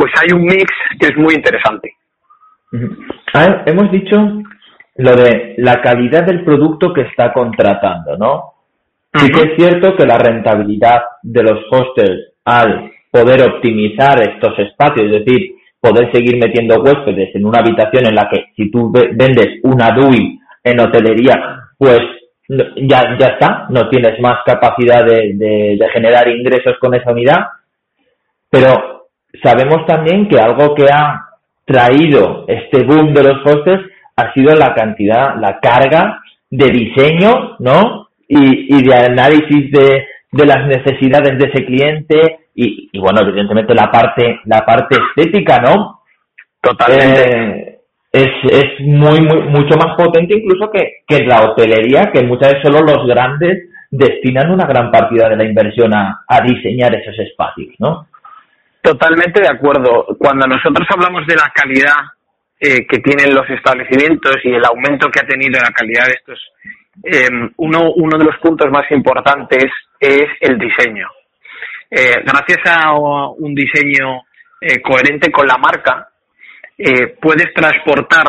pues 0.00 0.12
hay 0.18 0.34
un 0.34 0.44
mix 0.44 0.64
que 0.98 1.08
es 1.08 1.16
muy 1.18 1.34
interesante. 1.34 1.92
hemos 3.66 3.92
dicho 3.92 4.16
lo 4.96 5.14
de 5.14 5.56
la 5.58 5.82
calidad 5.82 6.24
del 6.24 6.42
producto 6.42 6.94
que 6.94 7.02
está 7.02 7.34
contratando, 7.34 8.16
¿no? 8.16 8.54
Sí 9.12 9.30
que 9.30 9.40
es 9.42 9.56
cierto 9.56 9.94
que 9.96 10.06
la 10.06 10.16
rentabilidad 10.16 11.02
de 11.22 11.42
los 11.42 11.60
hostels 11.70 12.32
al 12.46 12.90
poder 13.10 13.42
optimizar 13.42 14.22
estos 14.26 14.58
espacios, 14.58 15.12
es 15.12 15.24
decir, 15.24 15.56
poder 15.78 16.10
seguir 16.12 16.38
metiendo 16.38 16.82
huéspedes 16.82 17.34
en 17.34 17.44
una 17.44 17.58
habitación 17.58 18.06
en 18.06 18.14
la 18.14 18.28
que 18.30 18.46
si 18.56 18.70
tú 18.70 18.90
vendes 18.90 19.60
una 19.64 19.90
DUI 19.90 20.38
en 20.64 20.80
hotelería, 20.80 21.60
pues 21.76 22.00
ya, 22.48 23.18
ya 23.18 23.26
está, 23.26 23.66
no 23.68 23.86
tienes 23.90 24.18
más 24.20 24.38
capacidad 24.46 25.04
de, 25.04 25.34
de, 25.34 25.88
generar 25.92 26.26
ingresos 26.28 26.76
con 26.80 26.94
esa 26.94 27.12
unidad, 27.12 27.46
pero 28.48 28.99
sabemos 29.42 29.86
también 29.86 30.28
que 30.28 30.38
algo 30.38 30.74
que 30.74 30.84
ha 30.92 31.28
traído 31.64 32.44
este 32.48 32.84
boom 32.84 33.14
de 33.14 33.22
los 33.22 33.46
hostels 33.46 33.86
ha 34.16 34.32
sido 34.32 34.54
la 34.54 34.74
cantidad, 34.74 35.36
la 35.40 35.58
carga 35.60 36.20
de 36.50 36.66
diseño, 36.66 37.56
¿no? 37.58 38.08
Y, 38.28 38.76
y 38.76 38.82
de 38.82 38.94
análisis 38.94 39.70
de, 39.70 40.06
de 40.32 40.46
las 40.46 40.66
necesidades 40.66 41.38
de 41.38 41.48
ese 41.48 41.64
cliente 41.64 42.38
y, 42.54 42.90
y, 42.92 42.98
bueno, 42.98 43.20
evidentemente 43.22 43.74
la 43.74 43.90
parte, 43.90 44.40
la 44.44 44.64
parte 44.64 44.96
estética, 44.96 45.58
¿no? 45.60 46.02
Totalmente. 46.60 47.20
Eh, 47.22 47.78
es, 48.12 48.30
es 48.50 48.80
muy, 48.80 49.20
muy, 49.20 49.42
mucho 49.48 49.76
más 49.76 49.96
potente 49.96 50.36
incluso 50.36 50.70
que, 50.70 51.02
que 51.06 51.24
la 51.24 51.42
hotelería, 51.42 52.10
que 52.12 52.24
muchas 52.24 52.54
veces 52.54 52.64
solo 52.64 52.80
los 52.80 53.06
grandes 53.06 53.68
destinan 53.90 54.50
una 54.50 54.66
gran 54.66 54.90
partida 54.90 55.28
de 55.28 55.36
la 55.36 55.44
inversión 55.44 55.94
a, 55.94 56.24
a 56.26 56.40
diseñar 56.40 56.94
esos 56.94 57.18
espacios, 57.20 57.74
¿no? 57.78 58.06
Totalmente 58.82 59.40
de 59.40 59.48
acuerdo. 59.48 60.06
Cuando 60.18 60.46
nosotros 60.46 60.86
hablamos 60.90 61.26
de 61.26 61.36
la 61.36 61.52
calidad 61.54 61.96
eh, 62.58 62.86
que 62.86 62.98
tienen 62.98 63.34
los 63.34 63.48
establecimientos 63.50 64.36
y 64.44 64.52
el 64.52 64.64
aumento 64.64 65.10
que 65.10 65.20
ha 65.20 65.26
tenido 65.26 65.60
la 65.60 65.70
calidad 65.70 66.06
de 66.06 66.12
estos, 66.12 66.38
eh, 67.02 67.28
uno, 67.56 67.92
uno 67.96 68.18
de 68.18 68.24
los 68.24 68.36
puntos 68.38 68.70
más 68.70 68.90
importantes 68.90 69.66
es 69.98 70.28
el 70.40 70.58
diseño. 70.58 71.08
Eh, 71.90 72.22
gracias 72.24 72.60
a 72.66 72.92
un 72.92 73.54
diseño 73.54 74.22
eh, 74.60 74.80
coherente 74.80 75.30
con 75.32 75.46
la 75.46 75.58
marca, 75.58 76.06
puedes 77.20 77.52
transportar 77.52 78.24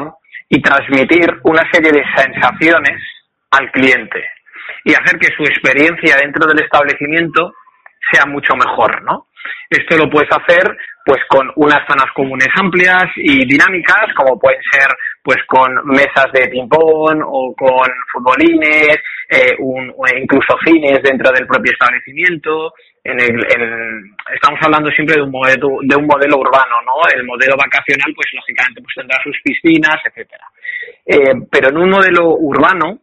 y 0.50 0.62
transmitir 0.62 1.40
una 1.44 1.64
serie 1.72 1.90
de 1.90 2.04
sensaciones 2.18 3.02
al 3.52 3.72
cliente 3.72 4.22
y 4.84 4.94
hacer 4.94 5.18
que 5.20 5.34
su 5.38 5.44
experiencia 5.44 6.18
dentro 6.18 6.46
del 6.50 6.62
establecimiento 6.62 7.54
sea 8.12 8.26
mucho 8.26 8.54
mejor, 8.56 9.04
¿no? 9.04 9.28
Esto 9.70 9.98
lo 9.98 10.10
puedes 10.10 10.30
hacer 10.32 10.78
pues 11.06 11.20
con 11.28 11.50
unas 11.56 11.82
zonas 11.88 12.12
comunes 12.14 12.50
amplias 12.60 13.06
y 13.16 13.46
dinámicas, 13.46 14.14
como 14.16 14.40
pueden 14.40 14.62
ser 14.72 14.88
pues 15.24 15.38
con 15.48 15.74
mesas 15.86 16.28
de 16.34 16.48
ping-pong 16.50 17.22
o 17.26 17.54
con 17.56 17.88
futbolines, 18.12 18.98
eh, 19.30 19.56
un, 19.60 19.94
incluso 20.20 20.58
cines 20.66 21.02
dentro 21.04 21.32
del 21.32 21.48
propio 21.48 21.72
establecimiento. 21.72 22.74
En 23.04 23.20
el, 23.20 23.34
estamos 24.34 24.60
hablando 24.62 24.92
siempre 24.92 25.16
de 25.16 25.24
un 25.24 25.32
modelo 25.32 25.80
de 25.82 25.96
un 25.96 26.06
modelo 26.06 26.38
urbano, 26.38 26.76
¿no? 26.86 27.10
El 27.16 27.24
modelo 27.24 27.56
vacacional, 27.58 28.14
pues 28.16 28.28
lógicamente, 28.34 28.82
pues 28.82 28.94
tendrá 28.96 29.18
sus 29.24 29.38
piscinas, 29.44 29.98
etcétera. 30.06 30.46
Eh, 31.06 31.48
pero 31.52 31.70
en 31.70 31.78
un 31.78 31.90
modelo 31.90 32.36
urbano, 32.38 33.00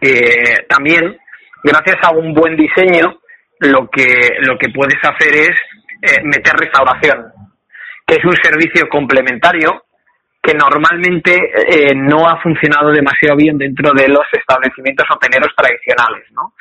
eh, 0.00 0.66
también, 0.68 1.16
gracias 1.62 1.96
a 2.02 2.10
un 2.10 2.34
buen 2.34 2.56
diseño, 2.56 3.20
lo 3.60 3.88
que 3.88 4.36
lo 4.40 4.58
que 4.58 4.68
puedes 4.70 4.98
hacer 5.02 5.34
es 5.34 5.56
eh, 6.02 6.22
meter 6.24 6.54
restauración, 6.54 7.32
que 8.06 8.16
es 8.16 8.24
un 8.24 8.36
servicio 8.42 8.88
complementario 8.88 9.82
que 10.42 10.54
normalmente 10.54 11.34
eh, 11.34 11.92
no 11.94 12.28
ha 12.28 12.40
funcionado 12.40 12.92
demasiado 12.92 13.36
bien 13.36 13.58
dentro 13.58 13.92
de 13.92 14.06
los 14.08 14.24
establecimientos 14.30 15.06
hoteleros 15.10 15.52
tradicionales, 15.56 16.30
¿no? 16.30 16.54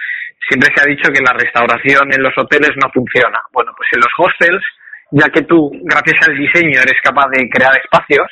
Siempre 0.50 0.74
se 0.74 0.82
ha 0.82 0.90
dicho 0.90 1.12
que 1.12 1.22
la 1.22 1.34
restauración 1.34 2.12
en 2.12 2.24
los 2.24 2.34
hoteles 2.36 2.72
no 2.82 2.90
funciona. 2.92 3.40
Bueno, 3.52 3.74
pues 3.78 3.90
en 3.94 4.00
los 4.00 4.14
hostels, 4.18 4.64
ya 5.12 5.30
que 5.30 5.44
tú, 5.44 5.70
gracias 5.84 6.28
al 6.28 6.36
diseño, 6.36 6.82
eres 6.82 7.00
capaz 7.04 7.30
de 7.30 7.48
crear 7.50 7.78
espacios, 7.78 8.28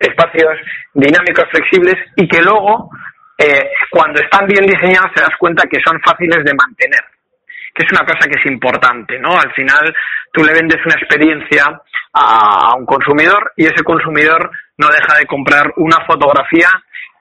espacios 0.00 0.56
dinámicos, 0.94 1.44
flexibles, 1.50 1.96
y 2.16 2.26
que 2.26 2.40
luego, 2.40 2.90
eh, 3.36 3.70
cuando 3.90 4.20
están 4.20 4.46
bien 4.46 4.64
diseñados, 4.64 5.12
te 5.14 5.20
das 5.20 5.36
cuenta 5.38 5.68
que 5.68 5.80
son 5.84 6.00
fáciles 6.00 6.44
de 6.44 6.54
mantener 6.54 7.17
es 7.84 7.92
una 7.92 8.06
cosa 8.06 8.28
que 8.28 8.38
es 8.38 8.46
importante, 8.50 9.18
¿no? 9.18 9.38
Al 9.38 9.52
final 9.52 9.94
tú 10.32 10.42
le 10.44 10.52
vendes 10.52 10.78
una 10.84 10.94
experiencia 10.94 11.64
a, 12.12 12.74
un 12.76 12.86
consumidor 12.86 13.52
y 13.56 13.64
ese 13.64 13.82
consumidor 13.84 14.50
no 14.76 14.88
deja 14.88 15.18
de 15.18 15.26
comprar 15.26 15.72
una 15.76 16.04
fotografía 16.06 16.68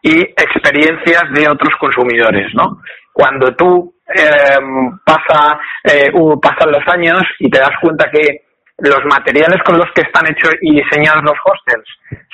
y 0.02 0.22
experiencias 0.22 1.24
de 1.34 1.50
otros 1.50 1.74
consumidores, 1.80 2.54
¿no? 2.54 2.82
Cuando 3.12 3.56
tú 3.56 3.94
eh, 4.08 4.60
pasa, 5.04 5.60
eh, 5.84 6.12
pasan 6.42 6.72
los 6.72 6.88
años 6.88 7.24
y 7.40 7.50
te 7.50 7.60
das 7.60 7.72
cuenta 7.82 8.10
que 8.12 8.46
los 8.80 9.04
materiales 9.06 9.62
con 9.66 9.78
los 9.78 9.88
que 9.96 10.04
están 10.04 10.28
hechos 10.28 10.54
y 10.62 10.76
diseñados 10.76 11.24
los 11.24 11.38
hostels 11.44 11.90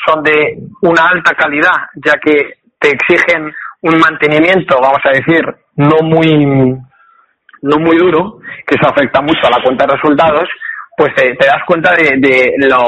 son 0.05 0.23
de 0.23 0.57
una 0.81 1.07
alta 1.07 1.33
calidad, 1.35 1.87
ya 1.95 2.13
que 2.21 2.59
te 2.79 2.89
exigen 2.89 3.53
un 3.81 3.99
mantenimiento, 3.99 4.77
vamos 4.81 5.01
a 5.05 5.11
decir, 5.11 5.41
no 5.75 5.97
muy 6.03 6.77
no 7.63 7.77
muy 7.79 7.97
duro, 7.97 8.39
que 8.67 8.75
eso 8.75 8.87
afecta 8.87 9.21
mucho 9.21 9.41
a 9.45 9.57
la 9.57 9.63
cuenta 9.63 9.85
de 9.85 9.95
resultados, 9.95 10.47
pues 10.95 11.13
te, 11.15 11.33
das 11.33 11.63
cuenta 11.65 11.93
de, 11.95 12.53
lo, 12.69 12.79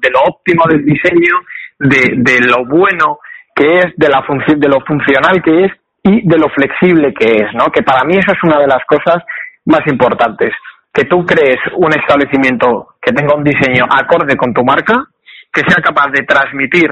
de 0.00 0.10
lo 0.10 0.20
óptimo 0.26 0.64
del 0.68 0.84
diseño, 0.84 1.42
de, 1.78 2.14
de 2.16 2.40
lo 2.46 2.64
bueno 2.64 3.18
que 3.54 3.66
es, 3.66 3.86
de, 3.96 4.08
la 4.08 4.24
de 4.56 4.68
lo 4.68 4.80
funcional 4.86 5.42
que 5.42 5.64
es 5.64 5.72
y 6.02 6.26
de 6.26 6.38
lo 6.38 6.48
flexible 6.48 7.12
que 7.12 7.42
es, 7.42 7.54
¿no? 7.54 7.66
Que 7.66 7.82
para 7.82 8.04
mí 8.04 8.14
eso 8.16 8.32
es 8.32 8.42
una 8.42 8.58
de 8.58 8.66
las 8.66 8.82
cosas 8.86 9.22
más 9.66 9.82
importantes. 9.86 10.52
Que 10.92 11.04
tú 11.04 11.24
crees 11.26 11.58
un 11.76 11.92
establecimiento 11.92 12.96
que 13.00 13.12
tenga 13.12 13.34
un 13.34 13.44
diseño 13.44 13.84
acorde 13.90 14.36
con 14.36 14.54
tu 14.54 14.64
marca, 14.64 15.04
que 15.52 15.62
sea 15.62 15.82
capaz 15.82 16.10
de 16.12 16.24
transmitir 16.24 16.90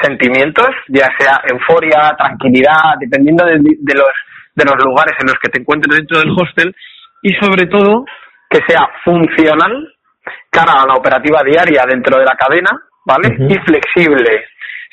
sentimientos, 0.00 0.70
ya 0.88 1.08
sea 1.18 1.42
euforia, 1.46 2.14
tranquilidad, 2.18 2.96
dependiendo 2.98 3.44
de, 3.44 3.58
de, 3.60 3.94
los, 3.94 4.10
de 4.54 4.64
los 4.64 4.76
lugares 4.84 5.14
en 5.20 5.26
los 5.26 5.36
que 5.42 5.48
te 5.48 5.60
encuentres 5.60 5.96
dentro 5.96 6.18
del 6.18 6.30
hostel, 6.30 6.74
y 7.22 7.32
sobre 7.34 7.66
todo 7.66 8.04
que 8.48 8.60
sea 8.68 8.88
funcional 9.04 9.94
cara 10.50 10.82
a 10.82 10.86
la 10.86 10.94
operativa 10.94 11.42
diaria 11.44 11.84
dentro 11.88 12.18
de 12.18 12.24
la 12.24 12.36
cadena, 12.36 12.70
¿vale? 13.04 13.28
Y 13.48 13.58
flexible. 13.66 14.44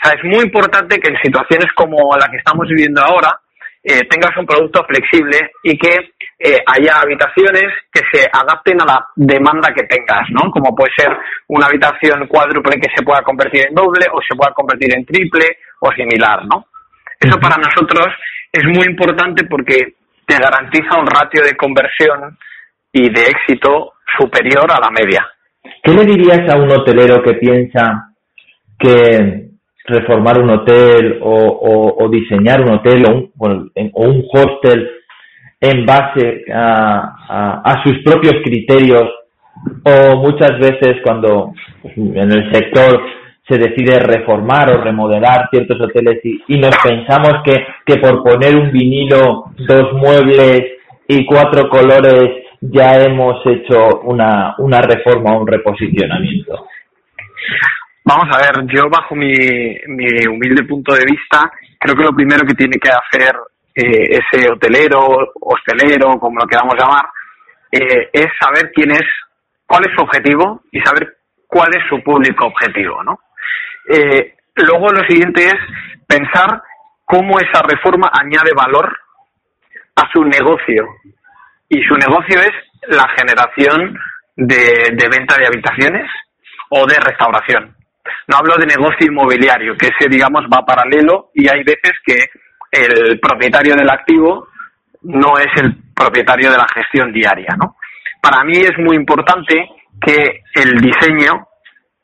O 0.02 0.08
sea, 0.08 0.18
es 0.18 0.24
muy 0.24 0.44
importante 0.44 1.00
que 1.00 1.12
en 1.12 1.22
situaciones 1.22 1.72
como 1.76 2.16
la 2.18 2.28
que 2.28 2.38
estamos 2.38 2.68
viviendo 2.68 3.02
ahora, 3.02 3.40
eh, 3.84 4.02
tengas 4.10 4.36
un 4.38 4.46
producto 4.46 4.84
flexible 4.86 5.52
y 5.64 5.78
que 5.78 6.14
eh, 6.40 6.64
haya 6.66 7.00
habitaciones 7.02 7.66
que 7.92 8.02
se 8.12 8.28
adapten 8.32 8.82
a 8.82 8.86
la 8.86 9.08
demanda 9.16 9.74
que 9.74 9.84
tengas, 9.84 10.30
¿no? 10.30 10.52
Como 10.52 10.76
puede 10.76 10.92
ser 10.96 11.10
una 11.48 11.68
habitación 11.68 12.28
cuádruple 12.28 12.80
que 12.80 12.90
se 12.96 13.04
pueda 13.04 13.22
convertir 13.24 13.68
en 13.68 13.76
doble 13.76 14.06
o 14.12 14.22
se 14.22 14.36
pueda 14.36 14.54
convertir 14.54 14.96
en 14.96 15.06
triple 15.06 15.58
o 15.80 15.92
similar, 15.94 16.46
¿no? 16.46 16.66
Eso 17.20 17.40
para 17.40 17.58
nosotros 17.58 18.08
es 18.52 18.64
muy 18.66 18.86
importante 18.86 19.46
porque 19.46 19.96
te 20.26 20.36
garantiza 20.38 21.00
un 21.00 21.08
ratio 21.08 21.44
de 21.44 21.56
conversión 21.56 22.38
y 22.92 23.10
de 23.10 23.22
éxito 23.22 23.94
superior 24.18 24.72
a 24.72 24.80
la 24.80 24.90
media. 24.92 25.26
¿Qué 25.84 25.94
le 25.94 26.06
dirías 26.06 26.50
a 26.54 26.58
un 26.58 26.70
hotelero 26.72 27.24
que 27.24 27.34
piensa 27.36 28.14
que 28.78 29.52
reformar 29.86 30.42
un 30.42 30.50
hotel 30.50 31.20
o, 31.22 32.08
diseñar 32.12 32.62
un 32.62 32.74
hotel 32.74 33.06
o 33.10 33.32
un, 33.38 33.72
o 33.94 34.04
un 34.04 34.26
hostel 34.32 34.90
en 35.60 35.86
base 35.86 36.44
a, 36.54 37.82
sus 37.84 38.00
propios 38.04 38.36
criterios 38.44 39.04
o 39.84 40.18
muchas 40.18 40.58
veces 40.60 40.98
cuando 41.04 41.54
en 41.84 42.32
el 42.32 42.52
sector 42.52 43.02
se 43.52 43.58
decide 43.58 44.00
reformar 44.00 44.70
o 44.70 44.82
remodelar 44.82 45.50
ciertos 45.50 45.80
hoteles 45.82 46.20
y, 46.24 46.58
nos 46.58 46.76
pensamos 46.78 47.42
que, 47.44 47.66
que 47.86 48.00
por 48.00 48.24
poner 48.24 48.56
un 48.56 48.72
vinilo, 48.72 49.52
dos 49.58 49.94
muebles 49.94 50.62
y 51.08 51.26
cuatro 51.26 51.68
colores 51.68 52.46
ya 52.62 53.02
hemos 53.02 53.46
hecho 53.46 54.00
una, 54.04 54.56
una 54.60 54.82
reforma 54.82 55.36
o 55.36 55.42
un 55.42 55.48
reposicionamiento. 55.48 56.68
Vamos 58.06 58.28
a 58.32 58.38
ver, 58.40 58.66
yo 58.74 58.90
bajo 58.90 59.16
mi, 59.16 59.34
mi 59.88 60.08
humilde 60.28 60.64
punto 60.64 60.94
de 60.94 61.06
vista, 61.06 61.52
creo 61.78 61.96
que 61.96 62.04
lo 62.04 62.16
primero 62.16 62.46
que 62.48 62.54
tiene 62.54 62.78
que 62.78 62.90
hacer 62.90 63.36
eh, 63.76 64.20
ese 64.20 64.50
hotelero, 64.50 65.00
hostelero, 65.42 66.20
como 66.20 66.40
lo 66.40 66.48
queramos 66.48 66.76
llamar, 66.78 67.06
eh, 67.72 68.10
es 68.14 68.28
saber 68.40 68.72
quién 68.74 68.92
es, 68.92 69.08
cuál 69.66 69.84
es 69.86 69.96
su 69.96 70.02
objetivo 70.04 70.62
y 70.72 70.80
saber 70.82 71.18
cuál 71.48 71.70
es 71.76 71.84
su 71.90 72.02
público 72.02 72.46
objetivo, 72.48 73.04
¿no? 73.04 73.20
Eh, 73.90 74.36
luego 74.56 74.90
lo 74.90 75.04
siguiente 75.06 75.46
es 75.46 75.56
pensar 76.08 76.62
cómo 77.06 77.40
esa 77.40 77.62
reforma 77.64 78.10
añade 78.14 78.52
valor 78.56 78.98
a 79.96 80.12
su 80.12 80.24
negocio. 80.24 80.88
Y 81.70 81.82
su 81.84 81.96
negocio 81.96 82.40
es 82.40 82.52
la 82.88 83.08
generación 83.18 83.98
de, 84.36 85.08
venta 85.10 85.38
de 85.38 85.48
habitaciones 85.48 86.10
o 86.70 86.86
de 86.86 86.96
restauración. 87.00 87.76
No 88.28 88.38
hablo 88.38 88.56
de 88.56 88.66
negocio 88.66 89.08
inmobiliario, 89.08 89.78
que 89.78 89.88
ese, 89.88 90.10
digamos, 90.10 90.44
va 90.46 90.66
paralelo 90.66 91.30
y 91.34 91.50
hay 91.50 91.64
veces 91.64 91.94
que 92.06 92.30
el 92.72 93.20
propietario 93.20 93.76
del 93.76 93.90
activo 93.90 94.48
no 95.04 95.38
es 95.38 95.50
el 95.62 95.76
propietario 95.94 96.50
de 96.50 96.58
la 96.58 96.68
gestión 96.74 97.12
diaria, 97.12 97.56
¿no? 97.58 97.76
Para 98.22 98.44
mí 98.44 98.58
es 98.58 98.78
muy 98.78 98.96
importante 98.96 99.68
que 100.00 100.44
el 100.56 100.78
diseño 100.80 101.48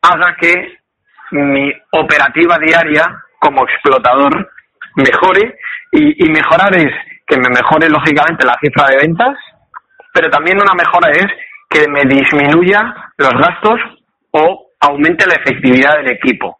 haga 0.01 0.35
que 0.39 0.76
mi 1.31 1.71
operativa 1.91 2.57
diaria 2.59 3.05
como 3.39 3.63
explotador 3.63 4.51
mejore 4.95 5.57
y, 5.91 6.25
y 6.25 6.29
mejorar 6.29 6.75
es 6.75 6.93
que 7.25 7.37
me 7.37 7.49
mejore 7.49 7.89
lógicamente 7.89 8.45
la 8.45 8.57
cifra 8.61 8.87
de 8.87 8.97
ventas, 8.97 9.37
pero 10.13 10.29
también 10.29 10.57
una 10.61 10.73
mejora 10.73 11.11
es 11.11 11.27
que 11.69 11.87
me 11.89 12.01
disminuya 12.03 12.93
los 13.17 13.33
gastos 13.33 13.79
o 14.31 14.71
aumente 14.79 15.25
la 15.25 15.35
efectividad 15.35 15.97
del 15.97 16.11
equipo. 16.11 16.59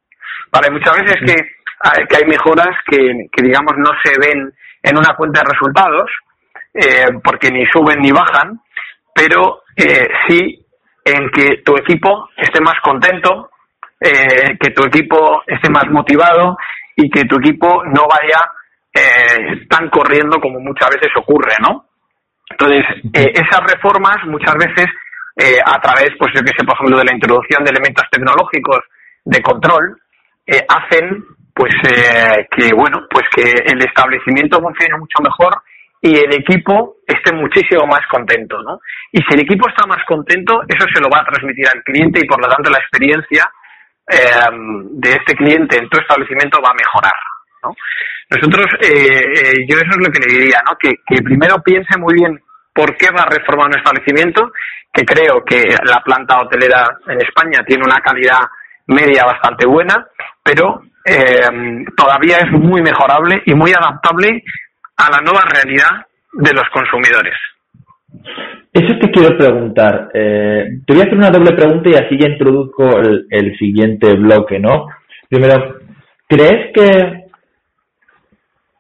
Vale, 0.52 0.70
muchas 0.72 0.98
veces 0.98 1.16
que, 1.26 2.06
que 2.08 2.18
hay 2.18 2.28
mejoras 2.28 2.76
que, 2.86 3.28
que, 3.32 3.44
digamos, 3.44 3.74
no 3.78 3.92
se 4.04 4.20
ven 4.20 4.54
en 4.84 4.98
una 4.98 5.16
cuenta 5.16 5.42
de 5.42 5.52
resultados, 5.52 6.10
eh, 6.74 7.20
porque 7.24 7.50
ni 7.52 7.66
suben 7.68 8.00
ni 8.00 8.12
bajan, 8.12 8.60
pero 9.14 9.64
eh, 9.76 10.08
sí 10.28 10.66
en 11.06 11.30
que 11.32 11.62
tu 11.66 11.78
equipo 11.78 12.30
esté 12.38 12.62
más 12.62 12.80
contento, 12.82 13.50
eh, 14.00 14.58
que 14.60 14.72
tu 14.72 14.86
equipo 14.86 15.44
esté 15.48 15.70
más 15.70 15.86
motivado 15.90 16.58
y 16.96 17.10
que 17.10 17.26
tu 17.26 17.38
equipo 17.38 17.84
no 17.86 18.08
vaya 18.08 18.52
eh, 18.94 19.66
tan 19.70 19.90
corriendo 19.90 20.40
como 20.40 20.60
muchas 20.60 20.90
veces 20.90 21.12
ocurre, 21.18 21.54
¿no? 21.62 21.86
Entonces, 22.50 22.86
eh, 23.14 23.34
esas 23.34 23.62
reformas 23.72 24.18
muchas 24.26 24.56
veces 24.56 24.88
eh, 25.36 25.60
a 25.64 25.80
través, 25.80 26.10
pues 26.18 26.32
yo 26.34 26.42
que 26.42 26.54
sé, 26.58 26.66
por 26.66 26.76
ejemplo, 26.76 26.98
de 26.98 27.06
la 27.06 27.14
introducción 27.14 27.64
de 27.64 27.72
elementos 27.72 28.06
tecnológicos 28.10 28.80
de 29.26 29.42
control, 29.42 30.02
eh, 30.48 30.66
hacen 30.68 31.26
pues 31.54 31.74
eh, 31.90 32.48
que 32.52 32.74
bueno, 32.74 33.06
pues 33.10 33.26
que 33.36 33.42
el 33.42 33.80
establecimiento 33.84 34.62
funcione 34.62 34.98
mucho 34.98 35.22
mejor 35.22 35.62
y 36.02 36.16
el 36.16 36.34
equipo 36.34 36.98
esté 37.06 37.34
muchísimo 37.34 37.86
más 37.88 38.02
contento, 38.10 38.62
¿no? 38.62 38.80
Y 39.12 39.18
si 39.24 39.34
el 39.34 39.42
equipo 39.42 39.68
está 39.68 39.86
más 39.88 40.04
contento, 40.08 40.62
eso 40.68 40.86
se 40.94 41.02
lo 41.02 41.10
va 41.10 41.22
a 41.22 41.26
transmitir 41.26 41.68
al 41.68 41.84
cliente 41.84 42.22
y 42.24 42.28
por 42.28 42.40
lo 42.42 42.48
tanto 42.48 42.70
la 42.70 42.78
experiencia 42.78 43.50
de 44.08 45.10
este 45.10 45.36
cliente 45.36 45.78
en 45.78 45.90
tu 45.90 46.00
establecimiento 46.00 46.60
va 46.64 46.70
a 46.70 46.80
mejorar, 46.80 47.16
¿no? 47.64 47.76
Nosotros, 48.30 48.66
yo 48.82 49.78
eso 49.78 49.90
es 49.90 49.98
lo 49.98 50.12
que 50.12 50.20
le 50.20 50.40
diría, 50.40 50.62
¿no? 50.66 50.78
Que, 50.78 50.96
primero 51.22 51.62
piense 51.64 51.98
muy 51.98 52.14
bien 52.14 52.42
por 52.74 52.96
qué 52.98 53.08
va 53.10 53.22
a 53.22 53.30
reformar 53.30 53.68
un 53.68 53.78
establecimiento, 53.78 54.52
que 54.94 55.06
creo 55.06 55.44
que 55.46 55.64
la 55.84 56.02
planta 56.04 56.40
hotelera 56.40 56.88
en 57.08 57.22
España 57.22 57.60
tiene 57.66 57.84
una 57.86 58.02
calidad 58.02 58.40
media 58.88 59.24
bastante 59.26 59.66
buena, 59.66 60.08
pero 60.44 60.82
eh, 61.06 61.86
todavía 61.96 62.38
es 62.38 62.52
muy 62.52 62.82
mejorable 62.82 63.42
y 63.46 63.54
muy 63.54 63.72
adaptable 63.72 64.44
a 64.98 65.10
la 65.10 65.20
nueva 65.20 65.42
realidad 65.42 66.06
de 66.34 66.54
los 66.54 66.68
consumidores. 66.70 67.36
Eso 68.74 69.00
te 69.00 69.10
quiero 69.12 69.38
preguntar. 69.38 70.10
Eh, 70.14 70.82
te 70.86 70.94
voy 70.94 71.02
a 71.02 71.06
hacer 71.06 71.18
una 71.18 71.30
doble 71.30 71.54
pregunta 71.54 71.90
y 71.90 71.94
así 71.94 72.18
ya 72.20 72.30
introduzco 72.30 73.00
el, 73.00 73.58
siguiente 73.58 74.14
bloque, 74.16 74.60
¿no? 74.60 74.88
Primero, 75.30 75.78
¿crees 76.28 76.74
que 76.74 77.28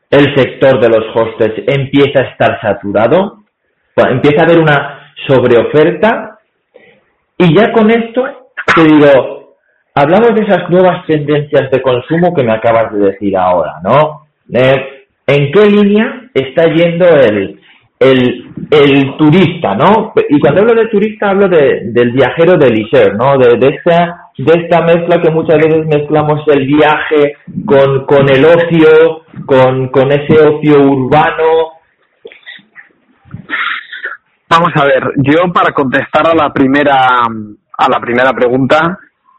el 0.10 0.36
sector 0.36 0.80
de 0.80 0.89
los 0.89 1.15
hostels 1.15 1.63
empieza 1.67 2.21
a 2.21 2.30
estar 2.32 2.62
saturado? 2.62 3.43
empieza 4.12 4.41
a 4.41 4.45
haber 4.45 4.60
una 4.60 5.12
sobreoferta 5.26 6.38
y 7.36 7.58
ya 7.58 7.71
con 7.71 7.89
esto 7.89 8.23
te 8.76 8.84
digo, 8.84 9.56
hablamos 9.95 10.36
de 10.36 10.45
esas 10.45 10.69
nuevas 10.69 11.06
tendencias 11.08 11.71
de 11.71 11.82
consumo 11.82 12.34
que 12.36 12.43
me 12.43 12.54
acabas 12.54 12.93
de 12.93 13.00
decir 13.00 13.36
ahora, 13.36 13.76
¿no? 13.84 14.28
Eh, 14.54 15.06
¿En 15.26 15.52
qué 15.52 15.65
línea 15.65 16.30
está 16.34 16.71
yendo 16.71 17.06
el, 17.08 17.57
el, 17.99 18.51
el, 18.69 19.17
turista, 19.17 19.75
¿no? 19.75 20.13
Y 20.29 20.39
cuando 20.39 20.62
hablo 20.62 20.75
de 20.75 20.88
turista 20.88 21.29
hablo 21.29 21.47
de, 21.49 21.81
del 21.86 22.12
viajero 22.12 22.57
de 22.57 22.69
leisure, 22.69 23.13
¿no? 23.13 23.38
De, 23.38 23.57
de, 23.57 23.75
esta, 23.75 24.29
de 24.38 24.63
esta 24.63 24.81
mezcla 24.81 25.21
que 25.21 25.31
muchas 25.31 25.57
veces 25.57 25.86
mezclamos 25.88 26.41
el 26.47 26.65
viaje 26.65 27.38
con, 27.65 28.05
con 28.05 28.29
el 28.29 28.45
ocio, 28.45 29.23
con, 29.45 29.89
con 29.89 30.12
ese 30.12 30.39
ocio 30.39 30.81
urbano, 30.81 31.77
Vamos 34.49 34.71
a 34.75 34.86
ver, 34.86 35.03
yo 35.17 35.51
para 35.51 35.73
contestar 35.73 36.25
a 36.25 36.33
la 36.33 36.53
primera 36.53 36.95
a 37.79 37.89
la 37.89 37.99
primera 37.99 38.31
pregunta, 38.31 38.97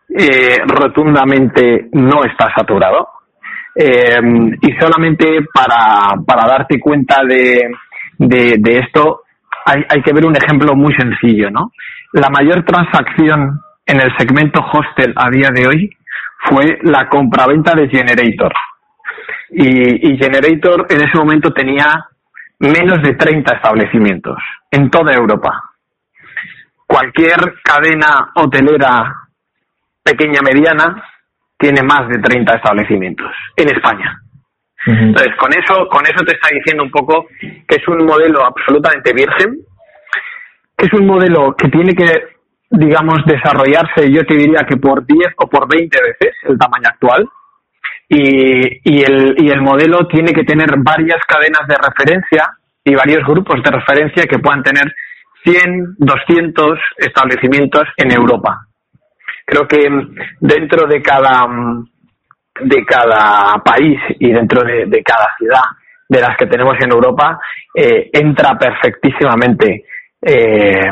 eh, 0.08 0.58
rotundamente 0.66 1.88
no 1.92 2.24
está 2.24 2.52
saturado. 2.54 3.08
Eh, 3.74 4.20
y 4.60 4.72
solamente 4.78 5.46
para, 5.52 6.20
para 6.26 6.48
darte 6.48 6.78
cuenta 6.80 7.22
de, 7.24 7.70
de, 8.18 8.78
esto, 8.78 9.22
hay, 9.64 9.83
hay, 9.88 10.02
que 10.02 10.12
ver 10.12 10.26
un 10.26 10.37
ejemplo 10.37 10.74
muy 10.74 10.94
sencillo, 10.94 11.50
¿no? 11.50 11.72
La 12.12 12.28
mayor 12.31 12.64
transacción 12.64 13.61
en 13.87 14.00
el 14.00 14.16
segmento 14.18 14.61
hostel 14.61 15.14
a 15.16 15.31
día 15.31 15.48
de 15.54 15.66
hoy 15.66 15.90
fue 16.44 16.78
la 16.83 17.09
compraventa 17.09 17.74
de 17.74 17.88
Generator. 17.88 18.52
Y, 19.50 20.12
y 20.12 20.18
Generator 20.18 20.87
en 20.90 21.00
ese 21.00 21.16
momento 21.16 21.52
tenía 21.52 21.87
menos 22.59 23.02
de 23.02 23.14
30 23.14 23.57
establecimientos 23.57 24.37
en 24.70 24.90
toda 24.90 25.12
Europa. 25.12 25.62
Cualquier 26.87 27.37
cadena 27.62 28.31
hotelera 28.35 29.14
pequeña 30.02 30.40
mediana 30.42 31.02
tiene 31.59 31.83
más 31.83 32.09
de 32.09 32.20
30 32.20 32.57
establecimientos 32.57 33.31
en 33.57 33.68
España. 33.68 34.20
Entonces, 34.86 35.34
con 35.36 35.50
eso, 35.52 35.86
con 35.88 36.04
eso 36.06 36.24
te 36.24 36.34
está 36.34 36.48
diciendo 36.52 36.84
un 36.84 36.90
poco 36.90 37.26
que 37.40 37.76
es 37.76 37.88
un 37.88 38.06
modelo 38.06 38.44
absolutamente 38.44 39.12
virgen, 39.12 39.58
que 40.76 40.86
es 40.86 40.92
un 40.92 41.06
modelo 41.06 41.54
que 41.56 41.68
tiene 41.68 41.94
que, 41.94 42.06
digamos, 42.70 43.18
desarrollarse, 43.26 44.10
yo 44.10 44.24
te 44.24 44.34
diría 44.34 44.64
que 44.68 44.76
por 44.76 45.04
10 45.04 45.34
o 45.36 45.48
por 45.48 45.68
20 45.68 45.98
veces 46.00 46.34
el 46.44 46.56
tamaño 46.58 46.88
actual, 46.88 47.28
y, 48.08 49.02
el, 49.02 49.34
y 49.38 49.50
el 49.50 49.60
modelo 49.60 50.06
tiene 50.06 50.32
que 50.32 50.44
tener 50.44 50.68
varias 50.78 51.20
cadenas 51.26 51.66
de 51.68 51.74
referencia 51.76 52.54
y 52.82 52.94
varios 52.94 53.26
grupos 53.26 53.62
de 53.62 53.70
referencia 53.70 54.24
que 54.24 54.38
puedan 54.38 54.62
tener 54.62 54.90
100, 55.44 55.96
200 55.98 56.78
establecimientos 56.96 57.82
en 57.96 58.12
Europa. 58.12 58.66
Creo 59.44 59.68
que 59.68 59.88
dentro 60.40 60.86
de 60.86 61.02
cada, 61.02 61.46
de 62.60 62.84
cada 62.84 63.62
país 63.64 63.98
y 64.18 64.32
dentro 64.32 64.62
de, 64.62 65.02
cada 65.02 65.34
ciudad 65.38 65.62
de 66.08 66.20
las 66.20 66.36
que 66.36 66.46
tenemos 66.46 66.76
en 66.80 66.90
Europa 66.90 67.38
eh, 67.74 68.10
entra 68.12 68.58
perfectísimamente 68.58 69.84
eh, 70.22 70.90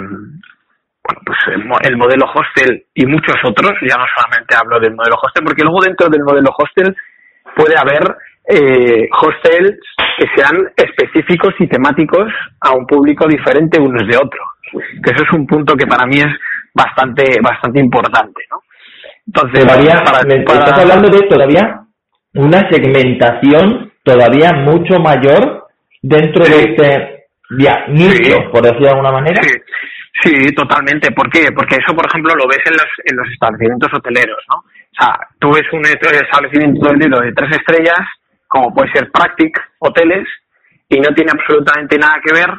pues 1.25 1.39
el, 1.83 1.97
modelo 1.97 2.27
hostel 2.35 2.85
y 2.95 3.07
muchos 3.07 3.37
otros, 3.45 3.73
ya 3.83 3.97
no 3.97 4.05
solamente 4.15 4.57
hablo 4.57 4.81
del 4.81 4.95
modelo 4.95 5.17
hostel, 5.23 5.45
porque 5.45 5.63
luego 5.63 5.81
dentro 5.81 6.09
del 6.09 6.23
modelo 6.23 6.51
hostel 6.57 6.95
puede 7.55 7.75
haber 7.79 8.17
eh, 8.49 9.09
hostels 9.13 9.79
que 10.19 10.27
sean 10.35 10.71
específicos 10.77 11.55
y 11.59 11.69
temáticos 11.69 12.33
a 12.61 12.73
un 12.73 12.87
público 12.87 13.27
diferente 13.27 13.81
unos 13.81 14.07
de 14.07 14.17
otros, 14.17 14.47
que 14.73 15.13
eso 15.13 15.25
es 15.25 15.33
un 15.33 15.47
punto 15.47 15.75
que 15.75 15.87
para 15.87 16.07
mí 16.07 16.19
es 16.19 16.33
bastante 16.75 17.41
bastante 17.43 17.81
importante, 17.81 18.43
¿no? 18.51 18.61
Entonces, 19.27 19.67
todavía, 19.67 20.03
para, 20.05 20.21
estás 20.21 20.79
hablando 20.79 21.09
de 21.09 21.27
todavía 21.27 21.81
una 22.35 22.69
segmentación 22.71 23.93
todavía 24.05 24.53
mucho 24.53 25.01
mayor 25.01 25.67
dentro 26.01 26.45
de 26.45 26.61
este 26.61 27.17
ya, 27.59 27.87
nicho, 27.89 28.51
por 28.53 28.63
decirlo 28.63 28.87
de 28.87 28.91
alguna 28.91 29.13
manera. 29.13 29.43
Sí. 30.23 30.55
totalmente. 30.55 31.11
¿Por 31.13 31.29
qué? 31.31 31.53
Porque 31.55 31.77
eso, 31.77 31.95
por 31.95 32.07
ejemplo, 32.07 32.35
lo 32.35 32.49
ves 32.49 32.63
en 32.65 32.73
los, 32.73 32.91
en 33.05 33.17
los 33.17 33.29
establecimientos 33.31 33.91
hoteleros, 33.93 34.39
¿no? 34.49 34.57
O 34.59 34.97
sea, 34.99 35.19
tú 35.39 35.53
ves 35.53 35.67
un 35.73 35.85
establecimiento 35.85 36.87
hotelero 36.87 37.21
de 37.21 37.33
tres 37.33 37.51
estrellas, 37.57 38.01
como 38.49 38.75
puede 38.75 38.91
ser 38.93 39.11
Practic 39.13 39.59
Hoteles, 39.79 40.27
y 40.89 40.99
no 41.01 41.15
tiene 41.15 41.33
absolutamente 41.33 41.99
nada 41.99 42.15
que 42.25 42.33
ver 42.33 42.51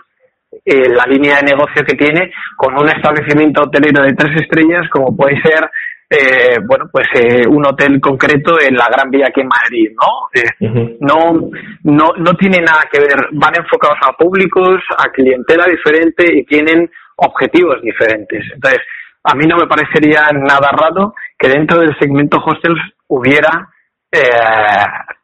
eh, 0.66 0.90
la 0.90 1.06
línea 1.06 1.38
de 1.38 1.54
negocio 1.54 1.84
que 1.84 1.96
tiene 1.96 2.32
con 2.56 2.76
un 2.76 2.88
establecimiento 2.90 3.64
hotelero 3.64 4.04
de 4.04 4.14
tres 4.14 4.42
estrellas, 4.42 4.88
como 4.92 5.16
puede 5.16 5.42
ser 5.42 5.70
eh, 6.10 6.58
bueno, 6.66 6.86
pues 6.90 7.06
eh, 7.16 7.44
un 7.50 7.66
hotel 7.66 8.00
concreto 8.00 8.58
en 8.62 8.76
la 8.76 8.88
Gran 8.88 9.10
Vía 9.10 9.28
aquí 9.28 9.42
en 9.42 9.50
Madrid, 9.50 9.92
¿no? 9.92 10.30
Eh, 10.34 10.98
no, 11.02 11.50
no, 11.84 12.14
no 12.18 12.34
tiene 12.36 12.60
nada 12.60 12.88
que 12.90 13.00
ver, 13.00 13.28
van 13.34 13.58
enfocados 13.58 13.98
a 14.02 14.14
públicos, 14.14 14.82
a 14.98 15.10
clientela 15.12 15.66
diferente 15.66 16.26
y 16.34 16.46
tienen 16.46 16.90
objetivos 17.18 17.82
diferentes. 17.82 18.42
Entonces, 18.54 18.80
a 19.24 19.36
mí 19.36 19.46
no 19.46 19.58
me 19.58 19.68
parecería 19.68 20.30
nada 20.32 20.72
raro 20.72 21.14
que 21.38 21.50
dentro 21.50 21.80
del 21.80 21.98
segmento 22.00 22.38
hostels 22.38 22.80
hubiera 23.08 23.70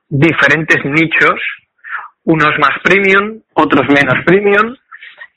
diferentes 0.09 0.85
nichos, 0.85 1.39
unos 2.25 2.51
más 2.59 2.77
premium, 2.83 3.41
otros 3.53 3.87
menos 3.87 4.23
premium, 4.25 4.75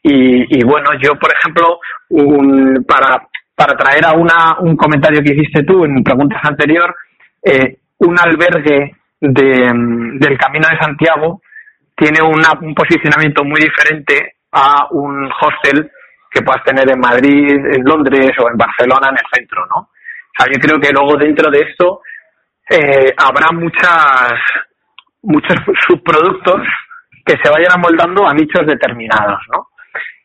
y, 0.02 0.58
y, 0.58 0.64
bueno, 0.64 0.90
yo, 1.00 1.14
por 1.18 1.32
ejemplo, 1.32 1.78
un, 2.10 2.84
para, 2.86 3.26
para 3.56 3.74
traer 3.74 4.04
a 4.04 4.12
una, 4.12 4.58
un 4.60 4.76
comentario 4.76 5.22
que 5.22 5.32
hiciste 5.32 5.64
tú 5.64 5.84
en 5.84 6.04
preguntas 6.04 6.40
anterior, 6.44 6.94
eh, 7.42 7.78
un 7.98 8.16
albergue 8.18 8.94
de, 9.18 9.72
mm, 9.72 10.18
del 10.18 10.38
Camino 10.38 10.68
de 10.68 10.78
Santiago 10.78 11.40
tiene 11.96 12.22
una, 12.22 12.52
un 12.60 12.74
posicionamiento 12.74 13.42
muy 13.42 13.58
diferente 13.58 14.34
a 14.52 14.88
un 14.90 15.30
hostel 15.40 15.90
que 16.30 16.42
puedas 16.42 16.62
tener 16.64 16.90
en 16.90 17.00
Madrid, 17.00 17.50
en 17.50 17.82
Londres 17.82 18.32
o 18.38 18.50
en 18.50 18.58
Barcelona 18.58 19.08
en 19.08 19.16
el 19.16 19.24
centro, 19.32 19.66
¿no? 19.66 19.76
O 19.76 20.36
sea, 20.36 20.46
yo 20.52 20.60
creo 20.60 20.78
que 20.78 20.92
luego 20.92 21.16
dentro 21.16 21.50
de 21.50 21.60
esto 21.60 22.02
eh, 22.68 23.14
habrá 23.16 23.52
muchas 23.52 24.34
muchos 25.22 25.56
subproductos 25.88 26.60
que 27.24 27.36
se 27.42 27.50
vayan 27.50 27.72
amoldando 27.72 28.28
a 28.28 28.34
nichos 28.34 28.66
determinados, 28.66 29.40
¿no? 29.50 29.68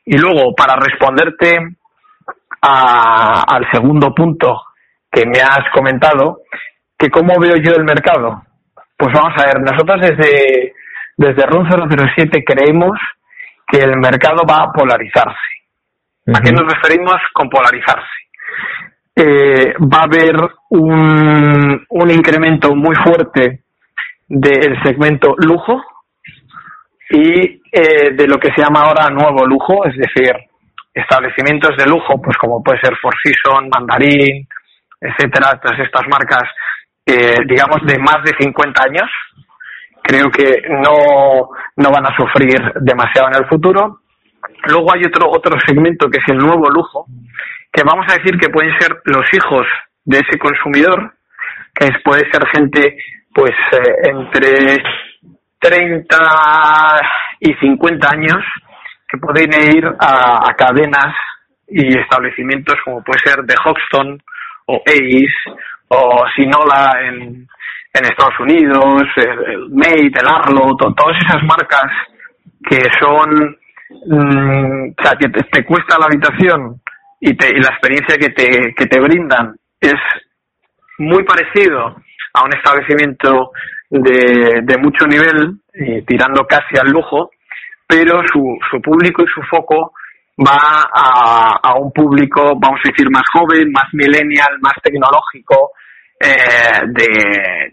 Y 0.06 0.18
luego, 0.18 0.54
para 0.54 0.76
responderte 0.76 1.58
al 2.62 3.66
segundo 3.72 4.14
punto 4.14 4.62
que 5.12 5.26
me 5.26 5.40
has 5.42 5.70
comentado, 5.74 6.42
que 6.98 7.10
cómo 7.10 7.40
veo 7.40 7.56
yo 7.58 7.74
el 7.74 7.84
mercado. 7.84 8.44
Pues 8.98 9.14
vamos 9.14 9.34
a 9.38 9.46
ver, 9.48 9.62
nosotros 9.62 10.00
desde, 10.02 10.74
desde 11.18 11.46
RUN 11.48 11.68
007 12.16 12.44
creemos 12.46 13.00
que 13.68 13.80
el 13.80 13.98
mercado 13.98 14.44
va 14.50 14.64
a 14.64 14.72
polarizarse. 14.72 15.38
¿A 16.34 16.40
qué 16.40 16.52
nos 16.52 16.72
referimos 16.72 17.16
con 17.34 17.50
polarizarse? 17.50 18.08
Eh, 19.16 19.74
va 19.80 20.02
a 20.02 20.04
haber 20.04 20.36
un, 20.70 21.86
un 21.90 22.12
incremento 22.12 22.76
muy 22.76 22.96
fuerte 22.96 23.64
del 24.28 24.82
segmento 24.84 25.36
lujo 25.38 25.82
y 27.10 27.62
eh, 27.72 28.12
de 28.14 28.28
lo 28.28 28.38
que 28.38 28.54
se 28.54 28.62
llama 28.62 28.82
ahora 28.82 29.10
nuevo 29.10 29.46
lujo, 29.46 29.86
es 29.86 29.98
decir, 29.98 30.32
establecimientos 30.94 31.76
de 31.78 31.86
lujo, 31.86 32.22
pues 32.22 32.38
como 32.38 32.64
puede 32.64 32.80
ser 32.82 32.96
Four 33.02 33.14
Seasons, 33.24 33.70
Mandarín, 33.74 34.48
etcétera, 35.00 35.60
todas 35.62 35.80
estas 35.80 36.04
marcas, 36.08 36.50
eh, 37.06 37.38
digamos, 37.48 37.82
de 37.86 37.98
más 38.00 38.24
de 38.24 38.34
50 38.40 38.84
años, 38.84 39.10
creo 40.04 40.30
que 40.30 40.62
no, 40.70 41.50
no 41.78 41.90
van 41.92 42.06
a 42.06 42.16
sufrir 42.16 42.60
demasiado 42.82 43.30
en 43.30 43.44
el 43.44 43.48
futuro. 43.48 44.02
Luego 44.68 44.94
hay 44.94 45.02
otro, 45.06 45.30
otro 45.30 45.58
segmento 45.66 46.10
que 46.10 46.20
es 46.20 46.28
el 46.28 46.38
nuevo 46.38 46.70
lujo, 46.70 47.06
que 47.72 47.84
vamos 47.84 48.06
a 48.10 48.18
decir 48.18 48.38
que 48.38 48.50
pueden 48.50 48.78
ser 48.80 49.02
los 49.06 49.26
hijos 49.34 49.66
de 50.04 50.20
ese 50.20 50.38
consumidor, 50.38 51.14
que 51.74 51.90
puede 52.04 52.30
ser 52.32 52.46
gente 52.54 52.98
pues 53.34 53.54
eh, 53.72 54.10
entre 54.10 54.84
30 55.60 56.18
y 57.40 57.54
50 57.54 58.10
años, 58.10 58.44
que 59.12 59.18
pueden 59.18 59.52
ir 59.76 59.86
a, 60.00 60.54
cadenas 60.58 61.14
y 61.68 61.98
establecimientos 61.98 62.76
como 62.86 63.04
puede 63.04 63.20
ser 63.20 63.46
The 63.46 63.56
Hoxton 63.64 64.22
o 64.68 64.82
Ace 64.86 65.58
o 65.90 66.24
Sinola 66.36 66.94
en, 67.04 67.48
en 67.94 68.06
Estados 68.06 68.40
Unidos, 68.40 69.04
el, 69.18 69.70
Mate, 69.72 70.20
el 70.20 70.28
Arlo, 70.28 70.76
todas 70.78 71.18
esas 71.26 71.44
marcas 71.44 71.92
que 72.64 72.80
son, 73.00 73.58
mm, 74.06 74.94
o 74.98 75.04
sea, 75.04 75.14
que 75.20 75.28
te, 75.28 75.66
cuesta 75.66 75.98
la 76.00 76.06
habitación 76.06 76.82
y, 77.20 77.36
te, 77.36 77.50
y 77.50 77.60
la 77.60 77.70
experiencia 77.70 78.18
que 78.18 78.30
te, 78.30 78.74
que 78.76 78.86
te 78.86 79.00
brindan 79.00 79.56
es 79.82 79.96
muy 81.00 81.24
parecido 81.24 81.96
a 82.34 82.46
un 82.46 82.54
establecimiento 82.56 83.52
de, 83.90 84.62
de 84.64 84.78
mucho 84.78 85.06
nivel, 85.06 85.56
y 85.74 86.02
tirando 86.04 86.46
casi 86.46 86.78
al 86.80 86.92
lujo, 86.92 87.32
pero 87.92 88.24
su, 88.32 88.58
su 88.72 88.82
público 88.82 89.22
y 89.22 89.28
su 89.28 89.42
foco 89.50 89.92
va 90.40 90.88
a, 90.94 91.60
a, 91.62 91.76
un 91.76 91.92
público, 91.92 92.42
vamos 92.58 92.80
a 92.86 92.90
decir, 92.90 93.06
más 93.12 93.24
joven, 93.34 93.70
más 93.74 93.88
millennial, 93.92 94.48
más 94.62 94.74
tecnológico, 94.82 95.72
eh, 96.18 96.88
de, 96.88 97.08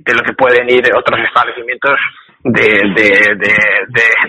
de, 0.00 0.14
lo 0.14 0.22
que 0.22 0.32
pueden 0.32 0.68
ir 0.68 0.82
otros 0.92 1.20
establecimientos 1.24 2.00
de, 2.42 2.64
de, 2.96 3.36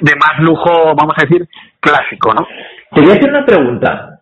de, 0.02 0.16
más 0.16 0.40
lujo, 0.42 0.94
vamos 0.96 1.16
a 1.18 1.26
decir, 1.26 1.48
clásico, 1.80 2.34
¿no? 2.36 2.46
Te 2.94 3.12
hacer 3.12 3.30
una 3.30 3.46
pregunta. 3.46 4.20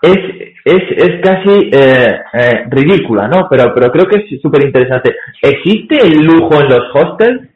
Es, 0.00 0.16
es, 0.64 0.82
es 0.96 1.20
casi 1.24 1.70
eh, 1.72 2.20
eh, 2.34 2.64
ridícula, 2.70 3.26
¿no? 3.26 3.48
Pero, 3.50 3.72
pero 3.74 3.90
creo 3.90 4.06
que 4.06 4.18
es 4.18 4.40
súper 4.40 4.64
interesante. 4.64 5.16
¿Existe 5.42 6.06
el 6.06 6.24
lujo 6.24 6.60
en 6.60 6.68
los 6.68 6.94
hostels? 6.94 7.47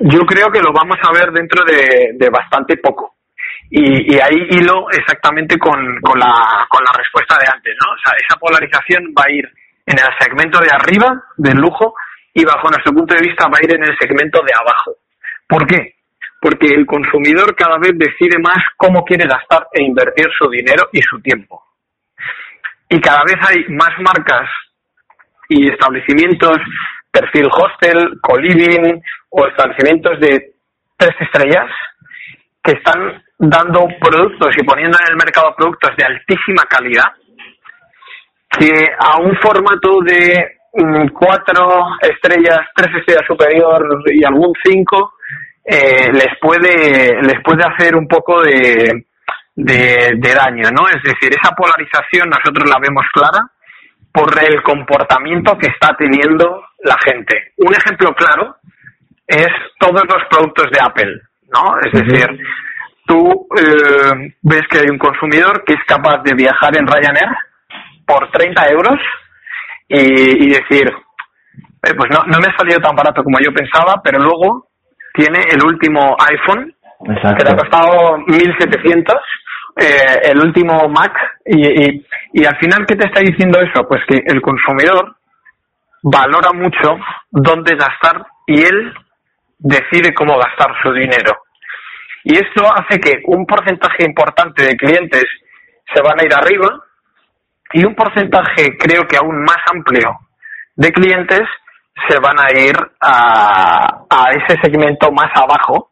Yo 0.00 0.20
creo 0.20 0.50
que 0.50 0.60
lo 0.60 0.72
vamos 0.72 0.96
a 1.02 1.12
ver 1.12 1.30
dentro 1.30 1.62
de, 1.64 2.30
bastante 2.30 2.78
poco. 2.78 3.16
Y, 3.68 4.14
y, 4.14 4.18
ahí 4.18 4.48
hilo 4.50 4.90
exactamente 4.90 5.58
con, 5.58 6.00
con, 6.00 6.18
la, 6.18 6.66
con 6.68 6.82
la 6.82 6.92
respuesta 6.96 7.36
de 7.38 7.46
antes, 7.52 7.76
¿no? 7.84 7.92
O 7.92 7.98
sea, 8.02 8.16
esa 8.18 8.36
polarización 8.40 9.14
va 9.16 9.24
a 9.28 9.30
ir 9.30 9.44
en 9.86 9.98
el 9.98 10.08
segmento 10.18 10.58
de 10.58 10.70
arriba 10.72 11.22
del 11.36 11.58
lujo 11.58 11.94
y 12.32 12.44
bajo 12.44 12.68
nuestro 12.68 12.92
punto 12.92 13.14
de 13.14 13.28
vista 13.28 13.46
va 13.46 13.58
a 13.58 13.64
ir 13.64 13.74
en 13.74 13.84
el 13.84 13.96
segmento 13.98 14.40
de 14.40 14.52
abajo. 14.58 14.96
¿Por 15.46 15.66
qué? 15.66 15.96
Porque 16.40 16.68
el 16.68 16.86
consumidor 16.86 17.54
cada 17.54 17.78
vez 17.78 17.92
decide 17.94 18.38
más 18.42 18.58
cómo 18.76 19.04
quiere 19.04 19.28
gastar 19.28 19.66
e 19.72 19.84
invertir 19.84 20.26
su 20.36 20.48
dinero 20.48 20.88
y 20.92 21.02
su 21.02 21.20
tiempo. 21.20 21.62
Y 22.88 23.00
cada 23.00 23.22
vez 23.24 23.36
hay 23.46 23.68
más 23.68 23.90
marcas 24.00 24.48
y 25.48 25.70
establecimientos 25.70 26.58
perfil 27.10 27.48
hostel, 27.50 28.18
co-living 28.20 29.02
o 29.30 29.46
establecimientos 29.46 30.20
de 30.20 30.54
tres 30.96 31.14
estrellas 31.20 31.70
que 32.62 32.72
están 32.72 33.22
dando 33.38 33.88
productos 34.00 34.54
y 34.56 34.64
poniendo 34.64 34.98
en 35.00 35.12
el 35.12 35.16
mercado 35.16 35.54
productos 35.56 35.96
de 35.96 36.04
altísima 36.04 36.62
calidad 36.68 37.12
que 38.50 38.88
a 38.98 39.20
un 39.20 39.34
formato 39.36 40.00
de 40.04 40.58
mm, 40.74 41.08
cuatro 41.08 41.86
estrellas, 42.02 42.60
tres 42.74 42.94
estrellas 42.96 43.26
superior 43.26 44.02
y 44.12 44.24
algún 44.24 44.52
cinco 44.62 45.14
eh, 45.64 46.12
les 46.12 46.38
puede 46.40 47.22
les 47.22 47.40
puede 47.42 47.62
hacer 47.64 47.94
un 47.94 48.08
poco 48.08 48.42
de, 48.42 49.06
de, 49.54 50.12
de 50.16 50.34
daño, 50.34 50.68
¿no? 50.70 50.88
Es 50.88 51.02
decir, 51.02 51.30
esa 51.30 51.54
polarización 51.54 52.28
nosotros 52.28 52.68
la 52.68 52.78
vemos 52.80 53.04
clara 53.12 53.40
por 54.12 54.30
el 54.42 54.62
comportamiento 54.62 55.56
que 55.56 55.68
está 55.68 55.94
teniendo 55.96 56.64
la 56.82 56.96
gente. 57.04 57.52
Un 57.58 57.74
ejemplo 57.74 58.12
claro 58.14 58.56
es 59.26 59.48
todos 59.78 60.02
los 60.08 60.24
productos 60.28 60.70
de 60.72 60.80
Apple, 60.82 61.20
¿no? 61.48 61.78
Es 61.84 61.92
decir, 61.92 62.26
tú 63.06 63.46
eh, 63.56 64.34
ves 64.42 64.62
que 64.68 64.78
hay 64.78 64.90
un 64.90 64.98
consumidor 64.98 65.64
que 65.64 65.74
es 65.74 65.84
capaz 65.86 66.22
de 66.24 66.34
viajar 66.34 66.76
en 66.76 66.86
Ryanair 66.86 67.30
por 68.06 68.30
30 68.30 68.62
euros 68.70 68.98
y, 69.88 70.48
decir, 70.48 70.88
eh, 71.82 71.94
pues 71.96 72.10
no, 72.10 72.22
no 72.26 72.38
me 72.38 72.46
ha 72.46 72.56
salido 72.56 72.80
tan 72.80 72.94
barato 72.94 73.22
como 73.24 73.38
yo 73.40 73.52
pensaba, 73.52 74.00
pero 74.02 74.18
luego 74.18 74.68
tiene 75.14 75.38
el 75.50 75.64
último 75.64 76.16
iPhone 76.28 76.74
que 77.04 77.44
le 77.44 77.50
ha 77.50 77.56
costado 77.56 78.18
1.700 78.26 79.20
eh, 79.76 80.20
el 80.24 80.38
último 80.38 80.88
Mac 80.88 81.12
y, 81.44 82.02
y, 82.32 82.44
al 82.44 82.56
final, 82.58 82.86
¿qué 82.86 82.96
te 82.96 83.06
está 83.06 83.20
diciendo 83.20 83.60
eso? 83.60 83.86
Pues 83.88 84.02
que 84.08 84.22
el 84.26 84.40
consumidor 84.40 85.16
valora 86.02 86.52
mucho 86.52 86.98
dónde 87.30 87.76
gastar 87.76 88.24
y 88.46 88.62
él 88.62 88.94
decide 89.58 90.14
cómo 90.14 90.36
gastar 90.38 90.74
su 90.82 90.92
dinero. 90.92 91.36
Y 92.24 92.34
esto 92.34 92.64
hace 92.74 93.00
que 93.00 93.22
un 93.26 93.46
porcentaje 93.46 94.04
importante 94.04 94.64
de 94.64 94.76
clientes 94.76 95.24
se 95.94 96.02
van 96.02 96.20
a 96.20 96.24
ir 96.24 96.34
arriba 96.34 96.68
y 97.72 97.84
un 97.84 97.94
porcentaje, 97.94 98.76
creo 98.78 99.06
que 99.06 99.16
aún 99.16 99.42
más 99.44 99.58
amplio, 99.72 100.18
de 100.76 100.90
clientes 100.92 101.42
se 102.08 102.18
van 102.18 102.38
a 102.38 102.50
ir 102.58 102.74
a, 103.00 104.04
a 104.08 104.30
ese 104.30 104.60
segmento 104.62 105.10
más 105.12 105.30
abajo 105.34 105.89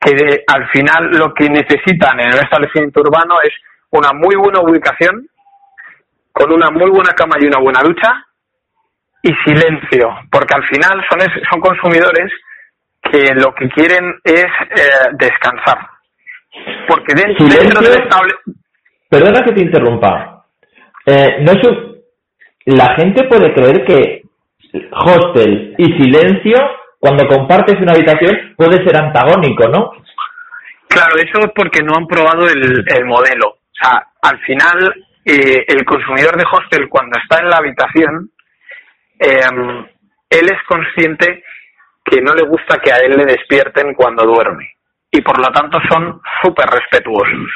que 0.00 0.44
al 0.46 0.68
final 0.70 1.10
lo 1.12 1.34
que 1.34 1.48
necesitan 1.48 2.18
en 2.20 2.28
el 2.28 2.40
establecimiento 2.40 3.00
urbano 3.00 3.34
es 3.44 3.52
una 3.90 4.12
muy 4.12 4.34
buena 4.36 4.60
ubicación, 4.60 5.26
con 6.32 6.52
una 6.52 6.70
muy 6.70 6.90
buena 6.90 7.12
cama 7.12 7.36
y 7.38 7.46
una 7.46 7.58
buena 7.58 7.80
ducha, 7.82 8.26
y 9.22 9.32
silencio, 9.44 10.08
porque 10.30 10.54
al 10.54 10.64
final 10.68 11.04
son, 11.10 11.20
son 11.50 11.60
consumidores 11.60 12.32
que 13.02 13.34
lo 13.34 13.54
que 13.54 13.68
quieren 13.68 14.14
es 14.24 14.44
eh, 14.44 15.10
descansar. 15.12 15.86
Porque 16.88 17.14
dentro, 17.14 17.46
dentro 17.46 17.80
del 17.82 18.02
establecimiento... 18.02 18.60
Perdona 19.08 19.44
que 19.44 19.52
te 19.52 19.62
interrumpa. 19.62 20.44
Eh, 21.04 21.38
no 21.40 21.52
La 22.66 22.94
gente 22.94 23.24
puede 23.24 23.52
creer 23.52 23.84
que 23.84 24.22
hostel 24.92 25.74
y 25.76 25.84
silencio 26.00 26.56
cuando 27.00 27.26
compartes 27.26 27.80
una 27.80 27.92
habitación 27.92 28.54
puede 28.56 28.84
ser 28.84 28.94
antagónico, 28.94 29.66
¿no? 29.68 29.90
Claro, 30.86 31.16
eso 31.16 31.38
es 31.40 31.52
porque 31.54 31.82
no 31.82 31.94
han 31.96 32.06
probado 32.06 32.46
el, 32.46 32.84
el 32.86 33.04
modelo. 33.06 33.48
O 33.48 33.74
sea, 33.80 34.06
al 34.22 34.38
final, 34.40 34.94
eh, 35.24 35.64
el 35.66 35.84
consumidor 35.84 36.36
de 36.36 36.44
hostel, 36.44 36.88
cuando 36.90 37.18
está 37.18 37.42
en 37.42 37.48
la 37.48 37.56
habitación, 37.56 38.30
eh, 39.18 39.88
él 40.28 40.46
es 40.46 40.62
consciente 40.68 41.42
que 42.04 42.20
no 42.20 42.34
le 42.34 42.46
gusta 42.46 42.78
que 42.78 42.92
a 42.92 42.98
él 42.98 43.16
le 43.16 43.24
despierten 43.24 43.94
cuando 43.94 44.24
duerme. 44.24 44.74
Y 45.10 45.22
por 45.22 45.38
lo 45.38 45.50
tanto 45.52 45.78
son 45.88 46.20
súper 46.42 46.66
respetuosos. 46.66 47.50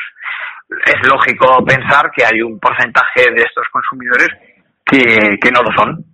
Es 0.87 1.07
lógico 1.07 1.63
pensar 1.67 2.11
que 2.17 2.25
hay 2.25 2.41
un 2.41 2.59
porcentaje 2.59 3.31
de 3.31 3.43
estos 3.43 3.69
consumidores 3.71 4.29
que, 4.87 5.39
que 5.39 5.51
no 5.51 5.63
lo 5.63 5.71
son 5.77 6.14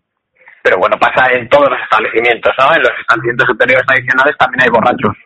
pero 0.62 0.76
bueno, 0.78 0.96
pasa 0.98 1.32
en 1.32 1.48
todos 1.48 1.68
los 1.68 1.80
establecimientos, 1.80 2.52
¿no? 2.58 2.74
En 2.74 2.82
los 2.82 2.92
establecimientos 2.98 3.48
superiores 3.48 3.86
tradicionales 3.86 4.36
también 4.38 4.62
hay 4.62 4.70
borrachos, 4.70 5.16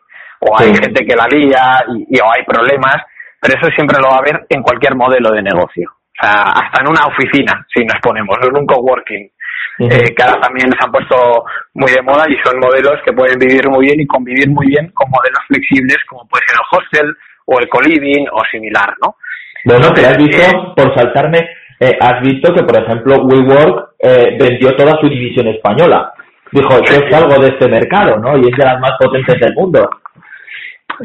o 0.40 0.58
hay 0.58 0.74
gente 0.74 1.04
que 1.04 1.16
la 1.16 1.26
lía, 1.26 1.84
y, 2.08 2.20
o 2.20 2.26
hay 2.30 2.44
problemas, 2.44 2.96
pero 3.40 3.58
eso 3.58 3.70
siempre 3.74 3.98
lo 4.00 4.08
va 4.08 4.16
a 4.16 4.24
haber 4.24 4.46
en 4.48 4.62
cualquier 4.62 4.94
modelo 4.94 5.30
de 5.32 5.42
negocio. 5.42 5.90
O 5.90 6.18
sea, 6.20 6.46
hasta 6.54 6.82
en 6.82 6.90
una 6.90 7.06
oficina, 7.06 7.66
si 7.72 7.84
nos 7.84 7.98
ponemos, 8.00 8.38
en 8.42 8.56
un 8.56 8.66
coworking, 8.66 9.28
eh, 9.80 10.14
que 10.14 10.22
ahora 10.22 10.40
también 10.40 10.70
se 10.70 10.78
han 10.84 10.92
puesto 10.92 11.16
muy 11.74 11.90
de 11.90 12.02
moda 12.02 12.24
y 12.28 12.38
son 12.46 12.60
modelos 12.60 12.94
que 13.04 13.12
pueden 13.12 13.38
vivir 13.38 13.68
muy 13.68 13.86
bien 13.86 14.00
y 14.00 14.06
convivir 14.06 14.48
muy 14.48 14.68
bien 14.68 14.88
con 14.94 15.10
modelos 15.10 15.42
flexibles 15.48 15.98
como 16.06 16.28
puede 16.28 16.44
ser 16.46 16.54
el 16.54 16.78
hostel 16.78 17.16
o 17.46 17.58
el 17.58 17.68
co-living 17.68 18.26
o 18.30 18.40
similar, 18.50 18.94
¿no? 19.02 19.16
Bueno, 19.64 19.92
te 19.92 20.06
has 20.06 20.16
visto, 20.16 20.42
eh, 20.42 20.72
por 20.76 20.94
saltarme, 20.94 21.38
eh, 21.80 21.96
has 22.00 22.20
visto 22.20 22.54
que, 22.54 22.62
por 22.62 22.82
ejemplo, 22.82 23.16
WeWork 23.24 23.93
eh, 24.06 24.36
vendió 24.38 24.76
toda 24.76 25.00
su 25.00 25.08
división 25.08 25.48
española. 25.48 26.12
Dijo, 26.52 26.78
yo 26.84 27.08
salgo 27.10 27.40
de 27.40 27.48
este 27.48 27.68
mercado, 27.68 28.18
¿no? 28.18 28.36
Y 28.36 28.42
es 28.50 28.56
de 28.56 28.64
las 28.64 28.78
más 28.78 28.92
potentes 29.00 29.40
del 29.40 29.54
mundo. 29.54 29.88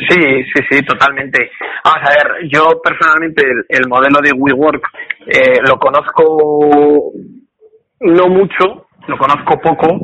Sí, 0.09 0.43
sí, 0.53 0.63
sí, 0.69 0.81
totalmente. 0.83 1.49
Vamos 1.85 2.09
a 2.09 2.11
ver, 2.11 2.49
yo 2.49 2.79
personalmente 2.83 3.41
el, 3.69 3.87
modelo 3.87 4.19
de 4.21 4.33
WeWork 4.33 4.83
eh, 5.27 5.61
lo 5.65 5.79
conozco 5.79 7.13
no 8.01 8.27
mucho, 8.27 8.87
lo 9.07 9.17
conozco 9.17 9.59
poco, 9.61 10.01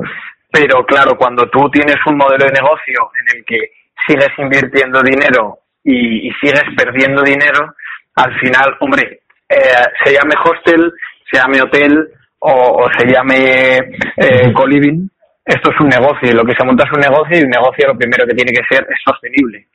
pero 0.50 0.84
claro, 0.86 1.18
cuando 1.18 1.48
tú 1.50 1.68
tienes 1.70 1.96
un 2.06 2.16
modelo 2.16 2.46
de 2.46 2.60
negocio 2.60 3.10
en 3.20 3.36
el 3.36 3.44
que 3.44 3.72
sigues 4.06 4.30
invirtiendo 4.38 5.02
dinero 5.02 5.58
y 5.84 6.30
sigues 6.40 6.64
perdiendo 6.76 7.22
dinero, 7.22 7.74
al 8.16 8.34
final, 8.40 8.74
hombre, 8.80 9.20
eh, 9.48 9.84
se 10.02 10.14
llame 10.14 10.34
hostel, 10.42 10.92
se 11.30 11.38
llame 11.38 11.60
hotel 11.60 12.08
o, 12.38 12.86
se 12.98 13.06
llame 13.06 13.76
eh, 14.16 14.52
co-living, 14.52 15.08
esto 15.44 15.70
es 15.70 15.80
un 15.80 15.88
negocio 15.88 16.30
y 16.30 16.34
lo 16.34 16.44
que 16.44 16.54
se 16.54 16.64
monta 16.64 16.84
es 16.84 16.92
un 16.92 17.00
negocio 17.00 17.38
y 17.38 17.44
un 17.44 17.50
negocio 17.50 17.88
lo 17.88 17.98
primero 17.98 18.26
que 18.26 18.34
tiene 18.34 18.52
que 18.52 18.66
ser 18.68 18.86
es 18.88 18.98
sostenible, 19.04 19.66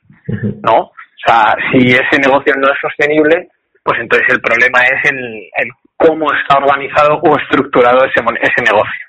¿no? 0.62 0.76
O 0.82 1.24
sea, 1.24 1.54
si 1.70 1.88
ese 1.88 2.18
negocio 2.20 2.54
no 2.56 2.72
es 2.72 2.78
sostenible, 2.80 3.48
pues 3.82 3.98
entonces 4.00 4.28
el 4.30 4.40
problema 4.40 4.82
es 4.82 5.10
el, 5.10 5.18
el 5.56 5.70
cómo 5.96 6.26
está 6.32 6.58
organizado 6.58 7.20
o 7.22 7.38
estructurado 7.38 8.04
ese, 8.04 8.20
ese 8.40 8.62
negocio. 8.64 9.06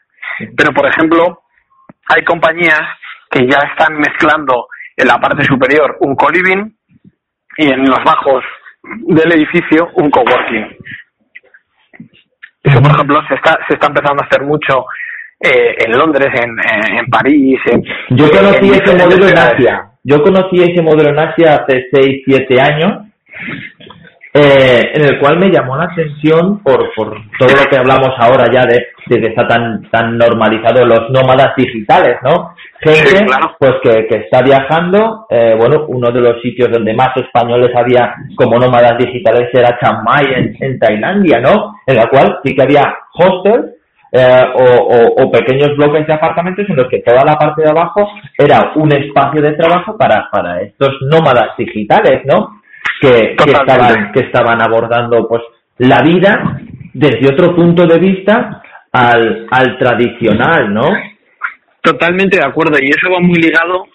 Pero, 0.55 0.71
por 0.73 0.87
ejemplo, 0.87 1.43
hay 2.07 2.23
compañías 2.23 2.81
que 3.29 3.47
ya 3.47 3.57
están 3.69 3.97
mezclando 3.97 4.67
en 4.95 5.07
la 5.07 5.19
parte 5.19 5.43
superior 5.43 5.97
un 6.01 6.15
co-living 6.15 6.71
y 7.57 7.71
en 7.71 7.81
los 7.85 7.99
bajos 8.03 8.43
del 8.83 9.31
edificio 9.33 9.89
un 9.95 10.09
coworking. 10.09 10.77
Eso, 12.63 12.81
por 12.81 12.91
ejemplo, 12.91 13.21
se 13.27 13.35
está, 13.35 13.59
se 13.67 13.73
está 13.73 13.87
empezando 13.87 14.23
a 14.23 14.25
hacer 14.25 14.43
mucho 14.43 14.85
eh, 15.39 15.75
en 15.85 15.97
Londres, 15.97 16.29
en, 16.33 16.55
en, 16.97 17.05
París. 17.07 17.59
Yo 18.11 18.29
conocí 18.31 18.69
ese 18.71 18.95
modelo 18.95 19.27
en 19.27 19.37
Asia. 19.37 19.89
Yo 20.03 20.21
conocí 20.23 20.61
ese 20.61 20.81
modelo 20.81 21.09
en 21.09 21.19
Asia 21.19 21.55
hace 21.55 21.87
6, 21.91 22.23
7 22.25 22.61
años 22.61 23.03
eh, 24.35 24.91
en 24.95 25.05
el 25.05 25.19
cual 25.19 25.37
me 25.37 25.51
llamó 25.51 25.77
la 25.77 25.83
atención 25.83 26.63
por, 26.63 26.91
por 26.95 27.11
todo 27.37 27.49
lo 27.49 27.69
que 27.69 27.77
hablamos 27.77 28.15
ahora 28.17 28.45
ya 28.51 28.65
de, 28.65 28.87
de 29.05 29.21
que 29.21 29.27
está 29.27 29.47
tan, 29.47 29.87
tan 29.91 30.17
normalizado 30.17 30.83
los 30.85 31.11
nómadas 31.11 31.55
digitales, 31.55 32.17
¿no? 32.23 32.55
Gente, 32.81 33.25
pues 33.59 33.73
que, 33.83 34.07
que 34.07 34.15
está 34.23 34.41
viajando, 34.41 35.27
eh, 35.29 35.55
bueno, 35.57 35.85
uno 35.87 36.11
de 36.11 36.19
los 36.19 36.41
sitios 36.41 36.71
donde 36.71 36.93
más 36.95 37.15
españoles 37.15 37.69
había 37.75 38.15
como 38.35 38.57
nómadas 38.57 38.97
digitales 38.97 39.49
era 39.53 39.77
Chiang 39.79 40.03
Mai 40.03 40.25
en, 40.33 40.57
en 40.59 40.79
Tailandia, 40.79 41.39
¿no? 41.39 41.75
En 41.85 41.95
la 41.95 42.07
cual 42.07 42.39
sí 42.43 42.55
que 42.55 42.63
había 42.63 42.91
hostels 43.13 43.75
eh, 44.11 44.43
o, 44.55 45.23
o, 45.23 45.31
pequeños 45.31 45.75
bloques 45.77 46.05
de 46.05 46.13
apartamentos 46.13 46.65
en 46.69 46.75
los 46.75 46.87
que 46.87 46.99
toda 46.99 47.23
la 47.23 47.35
parte 47.35 47.63
de 47.63 47.69
abajo 47.69 48.07
era 48.37 48.71
un 48.75 48.91
espacio 48.93 49.41
de 49.41 49.53
trabajo 49.53 49.97
para, 49.97 50.29
para 50.31 50.61
estos 50.61 50.97
nómadas 51.09 51.55
digitales, 51.57 52.21
¿no? 52.25 52.62
Que, 53.01 53.35
estaban, 53.37 54.11
que 54.11 54.19
estaban 54.21 54.61
abordando 54.61 55.27
pues 55.27 55.41
la 55.77 56.01
vida 56.01 56.59
desde 56.93 57.33
otro 57.33 57.55
punto 57.55 57.85
de 57.85 57.99
vista 57.99 58.61
al, 58.91 59.47
al 59.49 59.77
tradicional, 59.77 60.73
¿no? 60.73 60.89
Totalmente 61.81 62.37
de 62.37 62.45
acuerdo, 62.45 62.77
y 62.79 62.89
eso 62.89 63.11
va 63.11 63.19
muy 63.19 63.35
ligado 63.35 63.85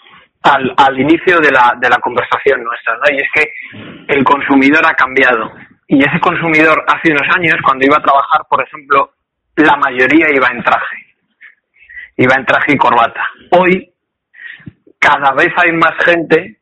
al, 0.42 0.74
al 0.76 1.00
inicio 1.00 1.38
de 1.38 1.50
la, 1.50 1.74
de 1.80 1.88
la 1.88 1.98
conversación 1.98 2.62
nuestra, 2.62 2.94
¿no? 2.94 3.16
Y 3.16 3.20
es 3.20 3.28
que 3.34 4.14
el 4.14 4.24
consumidor 4.24 4.84
ha 4.86 4.94
cambiado. 4.94 5.52
Y 5.86 6.00
ese 6.00 6.20
consumidor 6.20 6.84
hace 6.86 7.12
unos 7.12 7.26
años, 7.34 7.56
cuando 7.64 7.86
iba 7.86 7.96
a 7.96 8.02
trabajar, 8.02 8.42
por 8.48 8.62
ejemplo, 8.62 9.12
la 9.56 9.76
mayoría 9.76 10.26
iba 10.34 10.48
en 10.48 10.62
traje. 10.62 10.96
Iba 12.16 12.34
en 12.34 12.44
traje 12.44 12.74
y 12.74 12.76
corbata. 12.76 13.26
Hoy, 13.52 13.90
cada 14.98 15.32
vez 15.32 15.48
hay 15.56 15.72
más 15.72 15.94
gente 16.04 16.57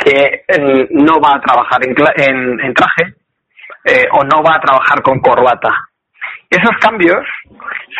que 0.00 0.44
eh, 0.48 0.88
no 0.90 1.20
va 1.20 1.36
a 1.36 1.40
trabajar 1.40 1.80
en, 1.84 2.60
en, 2.60 2.74
traje 2.74 3.14
eh, 3.84 4.06
o 4.12 4.24
no 4.24 4.42
va 4.42 4.56
a 4.56 4.60
trabajar 4.60 5.02
con 5.02 5.20
corbata. 5.20 5.70
Esos 6.48 6.76
cambios 6.80 7.24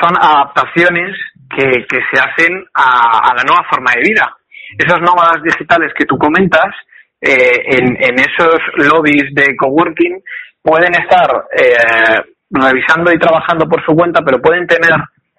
son 0.00 0.16
adaptaciones 0.18 1.16
que, 1.54 1.86
que 1.86 2.00
se 2.10 2.20
hacen 2.20 2.64
a, 2.74 3.34
la 3.36 3.42
nueva 3.44 3.64
forma 3.70 3.92
de 3.92 4.00
vida. 4.00 4.34
Esos 4.78 5.00
nómadas 5.00 5.42
digitales 5.42 5.92
que 5.96 6.06
tú 6.06 6.16
comentas 6.16 6.74
eh, 7.20 7.60
en, 7.66 7.96
en, 8.02 8.14
esos 8.18 8.58
lobbies 8.76 9.34
de 9.34 9.54
coworking 9.56 10.22
pueden 10.62 10.94
estar 10.94 11.44
eh, 11.56 12.22
revisando 12.50 13.12
y 13.12 13.18
trabajando 13.18 13.68
por 13.68 13.84
su 13.84 13.94
cuenta, 13.94 14.22
pero 14.24 14.40
pueden 14.40 14.66
tener 14.66 14.96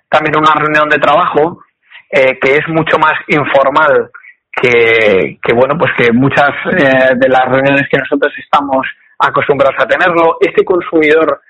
también 0.10 0.38
una 0.38 0.54
reunión 0.54 0.89
de 0.89 1.00
trabajo 1.00 1.63
que 2.12 2.56
es 2.58 2.67
mucho 2.67 2.97
más 2.97 3.13
informal 3.30 4.12
que, 4.52 5.40
que 5.42 5.54
bueno, 5.54 5.76
pues 5.78 5.92
que 5.98 6.12
muchas 6.14 6.52
eh, 6.72 7.16
de 7.16 7.30
las 7.30 7.46
reuniones 7.46 7.88
que 7.90 7.98
nosotros 7.98 8.34
estamos 8.38 8.86
acostumbrados 9.20 9.76
a 9.80 9.88
tenerlo. 9.88 10.38
Este 10.40 10.64
consumidor 10.64 11.42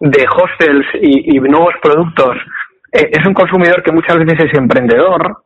de 0.00 0.26
hostels 0.28 0.86
y, 1.00 1.38
nuevos 1.40 1.74
productos 1.82 2.36
eh, 2.92 3.10
es 3.12 3.26
un 3.26 3.34
consumidor 3.34 3.82
que 3.82 3.92
muchas 3.92 4.18
veces 4.18 4.50
es 4.50 4.58
emprendedor 4.58 5.44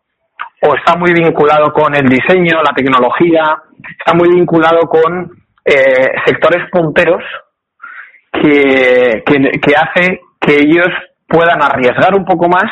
o 0.63 0.75
está 0.77 0.97
muy 0.97 1.13
vinculado 1.13 1.73
con 1.73 1.95
el 1.95 2.09
diseño, 2.09 2.63
la 2.63 2.75
tecnología, 2.75 3.43
está 3.99 4.15
muy 4.15 4.29
vinculado 4.29 4.83
con 4.83 5.31
eh, 5.65 6.13
sectores 6.27 6.69
punteros 6.71 7.23
que, 8.33 9.23
que 9.25 9.75
hace 9.75 10.21
que 10.41 10.57
ellos 10.57 10.89
puedan 11.29 11.63
arriesgar 11.63 12.15
un 12.15 12.25
poco 12.25 12.49
más 12.49 12.71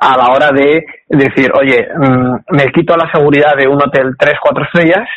a 0.00 0.16
la 0.16 0.32
hora 0.32 0.52
de 0.52 0.84
decir, 1.08 1.50
oye, 1.54 1.88
mm, 1.96 2.56
me 2.56 2.66
quito 2.72 2.96
la 2.96 3.10
seguridad 3.12 3.56
de 3.56 3.66
un 3.66 3.82
hotel 3.82 4.14
3, 4.16 4.34
4 4.40 4.64
estrellas, 4.64 5.08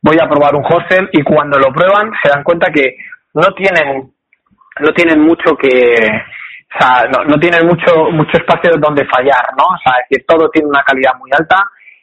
voy 0.00 0.16
a 0.20 0.28
probar 0.28 0.54
un 0.56 0.64
hostel 0.64 1.08
y 1.12 1.22
cuando 1.22 1.58
lo 1.58 1.72
prueban 1.72 2.10
se 2.22 2.30
dan 2.30 2.42
cuenta 2.42 2.72
que 2.72 2.96
no 3.34 3.52
tienen, 3.54 4.10
no 4.80 4.92
tienen 4.94 5.20
mucho 5.20 5.54
que, 5.56 5.68
o 5.68 6.78
sea, 6.78 7.04
no, 7.12 7.24
no 7.24 7.38
tienen 7.38 7.66
mucho, 7.66 8.10
mucho 8.10 8.38
espacio 8.38 8.72
donde 8.78 9.06
fallar, 9.06 9.44
¿no? 9.56 9.64
O 9.64 9.78
sea, 9.84 9.94
que 10.08 10.20
todo 10.26 10.48
tiene 10.50 10.68
una 10.68 10.82
calidad 10.82 11.12
muy 11.18 11.30
alta. 11.38 11.56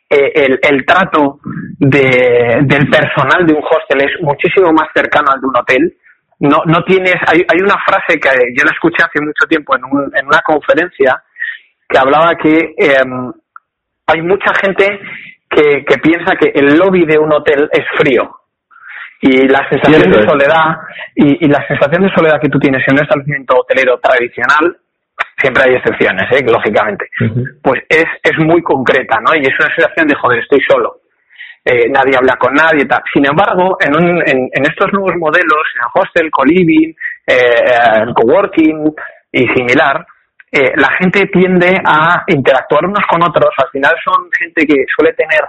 Eh, 0.09 0.31
el, 0.33 0.59
el 0.61 0.85
trato 0.85 1.39
de, 1.79 2.59
del 2.63 2.89
personal 2.89 3.45
de 3.45 3.53
un 3.53 3.63
hostel 3.63 4.01
es 4.01 4.21
muchísimo 4.21 4.71
más 4.71 4.89
cercano 4.93 5.31
al 5.33 5.41
de 5.41 5.47
un 5.47 5.57
hotel. 5.57 5.97
No, 6.39 6.61
no 6.65 6.83
tienes, 6.83 7.15
hay, 7.27 7.39
hay 7.39 7.61
una 7.61 7.75
frase 7.85 8.19
que 8.19 8.29
yo 8.55 8.63
la 8.63 8.71
escuché 8.71 9.03
hace 9.03 9.19
mucho 9.19 9.45
tiempo 9.47 9.75
en, 9.75 9.83
un, 9.83 10.11
en 10.15 10.25
una 10.25 10.41
conferencia 10.41 11.21
que 11.89 11.97
hablaba 11.97 12.35
que 12.35 12.75
eh, 12.77 13.03
hay 14.05 14.21
mucha 14.21 14.53
gente 14.61 14.99
que, 15.49 15.83
que 15.83 15.97
piensa 15.97 16.35
que 16.35 16.51
el 16.53 16.77
lobby 16.77 17.05
de 17.05 17.17
un 17.17 17.33
hotel 17.33 17.67
es 17.71 17.85
frío. 17.97 18.29
Y 19.21 19.47
la 19.47 19.67
sensación 19.67 20.11
de 20.11 20.25
soledad 20.25 20.77
y, 21.15 21.45
y, 21.45 21.49
la 21.49 21.65
sensación 21.67 22.03
de 22.03 22.13
soledad 22.15 22.39
que 22.39 22.47
tú 22.47 22.57
tienes 22.57 22.81
en 22.87 22.95
un 22.95 23.03
establecimiento 23.03 23.55
hotelero 23.57 23.99
tradicional 23.99 24.77
siempre 25.37 25.63
hay 25.63 25.75
excepciones 25.75 26.23
¿eh? 26.31 26.45
lógicamente. 26.45 27.05
Uh 27.19 27.25
-huh. 27.25 27.59
pues 27.61 27.81
es 27.89 28.05
es 28.23 28.37
muy 28.39 28.61
concreta 28.61 29.19
no 29.19 29.35
y 29.35 29.41
es 29.41 29.53
una 29.59 29.75
sensación 29.75 30.07
de 30.07 30.15
joder 30.15 30.39
estoy 30.39 30.59
solo 30.69 31.01
eh, 31.65 31.89
nadie 31.89 32.15
habla 32.15 32.35
con 32.37 32.53
nadie 32.53 32.85
tal. 32.85 33.01
Sin 33.13 33.25
embargo 33.25 33.75
en, 33.81 33.93
un, 33.93 34.21
en, 34.25 34.49
en 34.53 34.63
estos 34.63 34.87
nuevos 34.93 35.15
modelos 35.17 35.63
en 35.75 35.81
el 35.81 35.91
hostel 35.93 36.31
co-living 36.31 36.93
eh, 37.27 38.03
el 38.03 38.13
coworking 38.13 38.95
y 39.33 39.47
similar 39.49 40.05
eh, 40.51 40.71
la 40.75 40.89
gente 40.99 41.27
tiende 41.27 41.79
a 41.85 42.23
interactuar 42.27 42.85
unos 42.85 43.05
con 43.09 43.21
otros. 43.21 43.49
Al 43.57 43.69
final 43.69 43.93
son 44.03 44.29
gente 44.37 44.65
que 44.65 44.85
suele 44.95 45.13
tener 45.13 45.41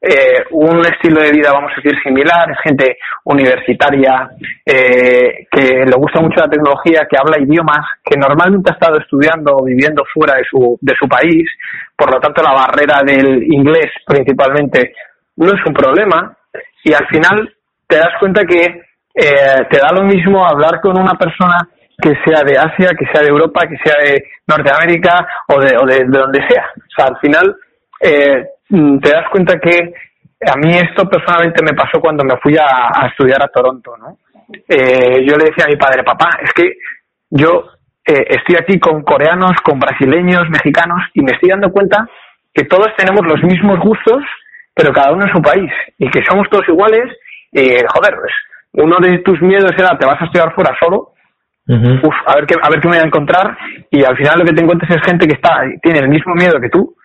eh, 0.00 0.44
un 0.52 0.78
estilo 0.86 1.20
de 1.20 1.32
vida, 1.32 1.52
vamos 1.52 1.72
a 1.72 1.80
decir, 1.80 1.98
similar. 2.02 2.50
Es 2.50 2.58
gente 2.62 2.98
universitaria 3.24 4.30
eh, 4.64 5.46
que 5.50 5.84
le 5.84 5.96
gusta 5.96 6.20
mucho 6.20 6.40
la 6.40 6.48
tecnología, 6.48 7.06
que 7.10 7.16
habla 7.18 7.42
idiomas, 7.42 7.84
que 8.04 8.16
normalmente 8.16 8.70
ha 8.70 8.74
estado 8.74 8.98
estudiando 8.98 9.56
o 9.56 9.64
viviendo 9.64 10.04
fuera 10.12 10.36
de 10.36 10.44
su, 10.44 10.78
de 10.80 10.94
su 10.98 11.08
país. 11.08 11.50
Por 11.96 12.12
lo 12.12 12.20
tanto, 12.20 12.42
la 12.42 12.52
barrera 12.52 13.02
del 13.04 13.42
inglés 13.42 13.90
principalmente 14.06 14.94
no 15.36 15.48
es 15.48 15.66
un 15.66 15.74
problema. 15.74 16.36
Y 16.84 16.92
al 16.92 17.06
final 17.08 17.54
te 17.86 17.96
das 17.96 18.12
cuenta 18.20 18.44
que 18.44 18.82
eh, 19.14 19.66
te 19.68 19.78
da 19.78 19.90
lo 19.92 20.04
mismo 20.04 20.46
hablar 20.46 20.80
con 20.80 20.98
una 20.98 21.14
persona 21.14 21.68
que 22.00 22.14
sea 22.24 22.42
de 22.44 22.56
Asia, 22.56 22.90
que 22.96 23.06
sea 23.12 23.22
de 23.22 23.28
Europa, 23.28 23.66
que 23.66 23.76
sea 23.78 23.96
de 24.00 24.24
Norteamérica 24.46 25.26
o 25.48 25.60
de, 25.60 25.76
o 25.76 25.84
de, 25.84 26.04
de 26.04 26.18
donde 26.18 26.46
sea. 26.48 26.70
O 26.76 26.90
sea, 26.96 27.06
al 27.06 27.18
final 27.18 27.56
eh, 28.00 28.46
te 28.68 29.10
das 29.10 29.28
cuenta 29.30 29.58
que 29.58 29.92
a 30.46 30.56
mí 30.56 30.76
esto 30.76 31.08
personalmente 31.08 31.64
me 31.64 31.74
pasó 31.74 32.00
cuando 32.00 32.22
me 32.22 32.36
fui 32.38 32.56
a, 32.56 32.90
a 32.94 33.08
estudiar 33.08 33.42
a 33.42 33.48
Toronto, 33.48 33.96
¿no? 33.96 34.16
Eh, 34.68 35.26
yo 35.28 35.36
le 35.36 35.46
decía 35.46 35.64
a 35.66 35.68
mi 35.68 35.76
padre, 35.76 36.04
papá, 36.04 36.30
es 36.40 36.52
que 36.52 36.76
yo 37.30 37.64
eh, 38.06 38.24
estoy 38.28 38.56
aquí 38.56 38.78
con 38.78 39.02
coreanos, 39.02 39.52
con 39.62 39.78
brasileños, 39.78 40.48
mexicanos 40.48 41.02
y 41.14 41.22
me 41.22 41.32
estoy 41.32 41.50
dando 41.50 41.70
cuenta 41.70 42.08
que 42.54 42.64
todos 42.64 42.88
tenemos 42.96 43.26
los 43.26 43.42
mismos 43.42 43.78
gustos, 43.80 44.22
pero 44.72 44.92
cada 44.92 45.12
uno 45.12 45.26
en 45.26 45.32
su 45.32 45.42
país 45.42 45.70
y 45.98 46.08
que 46.10 46.24
somos 46.24 46.48
todos 46.48 46.66
iguales 46.68 47.12
y, 47.52 47.76
joder, 47.92 48.14
pues, 48.20 48.32
uno 48.72 48.96
de 49.00 49.18
tus 49.18 49.40
miedos 49.42 49.72
era 49.76 49.98
te 49.98 50.06
vas 50.06 50.20
a 50.22 50.26
estudiar 50.26 50.54
fuera 50.54 50.74
solo 50.80 51.12
Uf, 51.68 52.14
a 52.26 52.36
ver 52.36 52.46
qué 52.46 52.54
a 52.60 52.70
ver 52.70 52.80
qué 52.80 52.88
me 52.88 52.96
voy 52.96 53.04
a 53.04 53.06
encontrar. 53.06 53.56
Y 53.90 54.02
al 54.02 54.16
final 54.16 54.38
lo 54.38 54.44
que 54.44 54.54
te 54.54 54.62
encuentras 54.62 54.90
es 54.90 55.02
gente 55.04 55.26
que 55.26 55.34
está 55.34 55.60
tiene 55.82 56.00
el 56.00 56.08
mismo 56.08 56.34
miedo 56.34 56.60
que 56.60 56.70
tú 56.70 56.96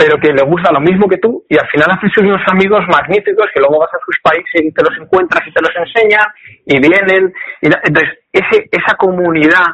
pero 0.00 0.18
que 0.18 0.32
le 0.32 0.42
gusta 0.44 0.72
lo 0.72 0.80
mismo 0.80 1.06
que 1.06 1.18
tú 1.18 1.44
y 1.46 1.58
al 1.58 1.68
final 1.68 1.90
haces 1.90 2.10
unos 2.16 2.40
amigos 2.46 2.80
magníficos 2.88 3.48
que 3.52 3.60
luego 3.60 3.80
vas 3.80 3.92
a 3.92 4.00
sus 4.02 4.18
países 4.22 4.64
y 4.64 4.72
te 4.72 4.82
los 4.82 4.96
encuentras 4.98 5.46
y 5.46 5.52
te 5.52 5.60
los 5.60 5.76
enseñan 5.76 6.26
y 6.64 6.80
vienen 6.80 7.30
entonces 7.60 8.18
ese 8.32 8.66
esa 8.72 8.96
comunidad 8.96 9.66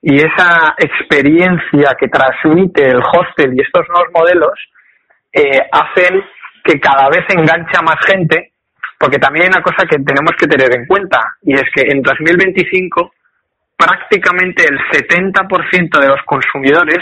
y 0.00 0.16
esa 0.16 0.74
experiencia 0.78 1.94
que 2.00 2.08
transmite 2.08 2.88
el 2.88 3.02
hostel 3.04 3.52
y 3.54 3.60
estos 3.60 3.86
nuevos 3.90 4.08
modelos 4.14 4.56
eh, 5.34 5.60
hacen 5.70 6.24
que 6.64 6.80
cada 6.80 7.10
vez 7.10 7.26
engancha 7.28 7.82
más 7.82 7.96
gente 8.06 8.52
porque 8.98 9.18
también 9.18 9.44
hay 9.44 9.50
una 9.50 9.62
cosa 9.62 9.86
que 9.86 9.98
tenemos 9.98 10.32
que 10.40 10.46
tener 10.46 10.74
en 10.74 10.86
cuenta 10.86 11.20
y 11.42 11.52
es 11.52 11.64
que 11.74 11.82
en 11.82 12.00
2025 12.00 13.12
prácticamente 13.76 14.64
el 14.64 14.78
70% 14.78 16.00
de 16.00 16.08
los 16.08 16.22
consumidores 16.24 16.98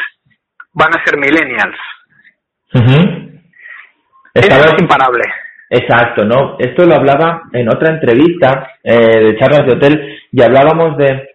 van 0.73 0.95
a 0.95 1.05
ser 1.05 1.17
millennials. 1.19 1.77
Uh 2.75 2.81
-huh. 2.81 3.41
Eso 4.35 4.65
es 4.65 4.83
imparable. 4.83 5.25
Exacto, 5.71 6.25
¿no? 6.25 6.57
Esto 6.59 6.85
lo 6.85 6.95
hablaba 6.95 7.43
en 7.53 7.69
otra 7.69 7.95
entrevista 7.95 8.69
eh, 8.83 9.21
de 9.25 9.37
charlas 9.39 9.67
de 9.67 9.73
hotel 9.73 10.19
y 10.31 10.43
hablábamos 10.43 10.97
de 10.99 11.35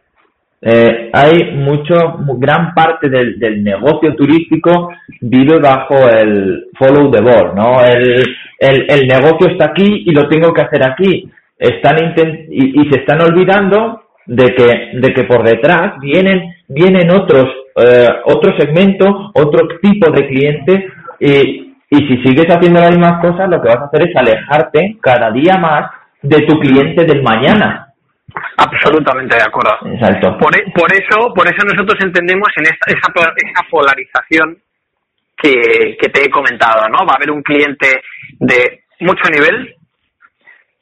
eh, 0.61 1.09
hay 1.13 1.55
mucho, 1.55 1.95
gran 2.37 2.73
parte 2.73 3.09
del, 3.09 3.39
del, 3.39 3.63
negocio 3.63 4.13
turístico 4.13 4.89
vive 5.21 5.57
bajo 5.57 5.95
el 6.09 6.65
follow 6.77 7.09
the 7.09 7.21
ball, 7.21 7.55
¿no? 7.55 7.81
El, 7.81 8.25
el, 8.59 8.85
el 8.89 9.07
negocio 9.07 9.47
está 9.51 9.67
aquí 9.67 10.03
y 10.05 10.11
lo 10.11 10.27
tengo 10.27 10.53
que 10.53 10.61
hacer 10.61 10.85
aquí. 10.85 11.31
Están 11.57 12.13
y, 12.49 12.81
y 12.81 12.91
se 12.91 12.99
están 12.99 13.21
olvidando 13.21 14.08
de 14.29 14.53
que, 14.53 14.89
de 14.93 15.13
que 15.13 15.23
por 15.23 15.43
detrás 15.43 15.99
vienen, 15.99 16.55
vienen 16.67 17.09
otros, 17.09 17.47
eh, 17.75 18.07
otro 18.25 18.55
segmento, 18.59 19.31
otro 19.33 19.67
tipo 19.81 20.11
de 20.11 20.27
cliente 20.27 20.87
y, 21.19 21.73
y 21.89 21.97
si 22.07 22.23
sigues 22.23 22.45
haciendo 22.45 22.79
las 22.79 22.91
mismas 22.91 23.21
cosas, 23.21 23.49
lo 23.49 23.59
que 23.59 23.69
vas 23.69 23.79
a 23.79 23.85
hacer 23.85 24.07
es 24.07 24.15
alejarte 24.15 24.97
cada 25.01 25.31
día 25.31 25.57
más 25.57 25.89
de 26.21 26.41
tu 26.45 26.59
cliente 26.59 27.05
del 27.05 27.23
mañana. 27.23 27.87
Absolutamente 28.57 29.35
de 29.35 29.41
acuerdo. 29.41 29.75
Exacto. 29.95 30.37
Por, 30.37 30.51
por 30.73 30.93
eso, 30.93 31.33
por 31.33 31.47
eso 31.47 31.65
nosotros 31.65 31.97
entendemos 31.99 32.49
en 32.57 32.65
esta, 32.65 32.85
esa, 32.91 33.33
esa 33.35 33.67
polarización 33.71 34.59
que, 35.35 35.97
que 35.99 36.09
te 36.09 36.25
he 36.25 36.29
comentado, 36.29 36.87
¿no? 36.89 36.99
Va 36.99 37.13
a 37.13 37.15
haber 37.15 37.31
un 37.31 37.41
cliente 37.41 38.03
de 38.39 38.83
mucho 38.99 39.23
nivel 39.31 39.75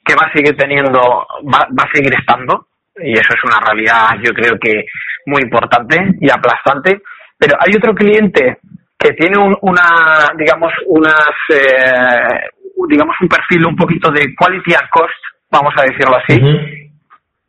que 0.03 0.15
va 0.15 0.27
a 0.27 0.33
seguir 0.33 0.57
teniendo, 0.57 0.99
va, 0.99 1.60
va 1.71 1.83
a 1.86 1.91
seguir 1.93 2.13
estando, 2.13 2.67
y 3.03 3.13
eso 3.13 3.33
es 3.36 3.43
una 3.43 3.60
realidad 3.60 4.10
yo 4.23 4.33
creo 4.33 4.57
que 4.60 4.86
muy 5.27 5.41
importante 5.41 5.97
y 6.19 6.29
aplastante, 6.31 7.01
pero 7.38 7.57
hay 7.60 7.75
otro 7.75 7.93
cliente 7.93 8.57
que 8.97 9.12
tiene 9.13 9.38
un, 9.38 9.55
una, 9.62 10.31
digamos, 10.38 10.73
unas, 10.88 11.31
eh, 11.49 12.49
digamos, 12.88 13.15
un 13.21 13.27
perfil 13.27 13.65
un 13.65 13.75
poquito 13.75 14.10
de 14.10 14.33
quality 14.36 14.73
and 14.73 14.89
cost, 14.89 15.13
vamos 15.51 15.73
a 15.77 15.83
decirlo 15.83 16.17
así, 16.17 16.41
uh 16.41 16.45
-huh. 16.45 16.91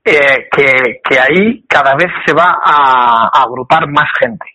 eh, 0.05 0.49
que, 0.51 1.01
que 1.03 1.19
ahí 1.19 1.65
cada 1.69 1.95
vez 1.95 2.13
se 2.27 2.35
va 2.35 2.59
a, 2.63 3.31
a 3.33 3.43
agrupar 3.43 3.89
más 3.89 4.11
gente. 4.21 4.47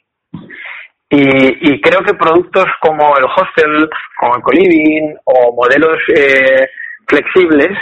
Y, 1.09 1.73
y, 1.73 1.81
creo 1.81 2.01
que 2.01 2.15
productos 2.15 2.65
como 2.81 3.15
el 3.17 3.25
hostel, 3.25 3.87
como 4.19 4.35
el 4.35 4.41
co-living 4.41 5.15
o 5.25 5.53
modelos 5.55 5.99
eh, 6.15 6.65
flexibles, 7.07 7.77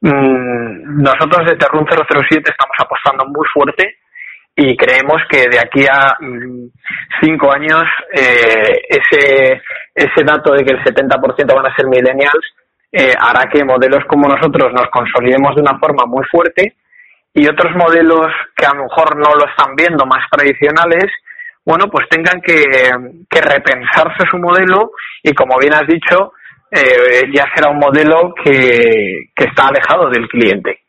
nosotros 0.00 1.46
desde 1.46 1.68
Run 1.70 1.86
007 1.86 2.50
estamos 2.50 2.76
apostando 2.78 3.24
muy 3.26 3.46
fuerte 3.52 3.96
y 4.54 4.76
creemos 4.76 5.22
que 5.28 5.48
de 5.50 5.58
aquí 5.58 5.84
a 5.90 6.16
mmm, 6.20 6.68
cinco 7.20 7.52
años 7.52 7.82
eh, 8.12 8.80
ese, 8.88 9.62
ese 9.94 10.24
dato 10.24 10.52
de 10.52 10.64
que 10.64 10.72
el 10.72 10.84
70% 10.84 11.54
van 11.54 11.66
a 11.66 11.74
ser 11.74 11.86
millennials 11.86 12.44
eh, 12.92 13.12
hará 13.18 13.48
que 13.50 13.64
modelos 13.64 14.04
como 14.06 14.28
nosotros 14.28 14.72
nos 14.72 14.88
consolidemos 14.90 15.54
de 15.56 15.62
una 15.62 15.78
forma 15.78 16.04
muy 16.06 16.24
fuerte 16.30 16.76
y 17.34 17.46
otros 17.48 17.74
modelos 17.76 18.28
que 18.56 18.64
a 18.64 18.74
lo 18.74 18.84
mejor 18.84 19.16
no 19.16 19.34
lo 19.34 19.46
están 19.48 19.74
viendo 19.76 20.06
más 20.06 20.24
tradicionales 20.30 21.10
bueno, 21.66 21.90
pues 21.90 22.08
tengan 22.08 22.40
que, 22.40 22.62
que 23.28 23.40
repensarse 23.40 24.22
su 24.30 24.38
modelo 24.38 24.92
y 25.24 25.34
como 25.34 25.58
bien 25.58 25.74
has 25.74 25.86
dicho, 25.88 26.32
eh, 26.70 27.30
ya 27.34 27.46
será 27.54 27.70
un 27.70 27.78
modelo 27.78 28.34
que, 28.44 29.30
que 29.34 29.44
está 29.44 29.68
alejado 29.68 30.10
del 30.10 30.28
cliente. 30.28 30.80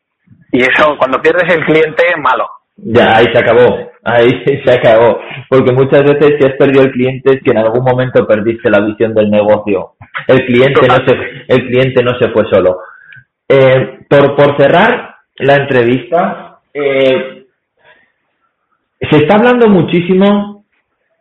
Y 0.51 0.61
eso, 0.61 0.95
cuando 0.97 1.21
pierdes 1.21 1.53
el 1.53 1.65
cliente, 1.65 2.03
malo. 2.21 2.47
Ya, 2.77 3.17
ahí 3.17 3.25
se 3.33 3.39
acabó, 3.39 3.89
ahí 4.03 4.43
se 4.65 4.73
acabó. 4.73 5.19
Porque 5.49 5.71
muchas 5.71 6.03
veces 6.03 6.35
si 6.39 6.47
has 6.47 6.55
perdido 6.57 6.83
el 6.83 6.91
cliente 6.91 7.33
es 7.33 7.43
que 7.43 7.51
en 7.51 7.57
algún 7.57 7.83
momento 7.83 8.25
perdiste 8.25 8.69
la 8.69 8.81
visión 8.81 9.13
del 9.13 9.29
negocio. 9.29 9.93
El 10.27 10.45
cliente, 10.45 10.87
no 10.87 10.95
se, 10.95 11.15
el 11.47 11.67
cliente 11.67 12.03
no 12.03 12.17
se 12.19 12.29
fue 12.29 12.43
solo. 12.51 12.79
Eh, 13.49 13.99
por, 14.09 14.35
por 14.35 14.57
cerrar 14.57 15.15
la 15.37 15.55
entrevista, 15.55 16.59
eh, 16.73 17.45
se 19.09 19.17
está 19.17 19.35
hablando 19.35 19.69
muchísimo, 19.69 20.65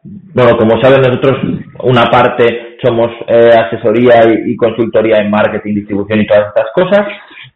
bueno, 0.02 0.57
como 0.57 0.80
saben 0.80 1.00
nosotros, 1.02 1.38
una 1.80 2.04
parte 2.04 2.65
somos 2.82 3.10
eh, 3.26 3.50
asesoría 3.56 4.20
y, 4.46 4.56
consultoría 4.56 5.18
en 5.18 5.30
marketing, 5.30 5.74
distribución 5.74 6.20
y 6.20 6.26
todas 6.26 6.48
estas 6.48 6.70
cosas, 6.74 7.06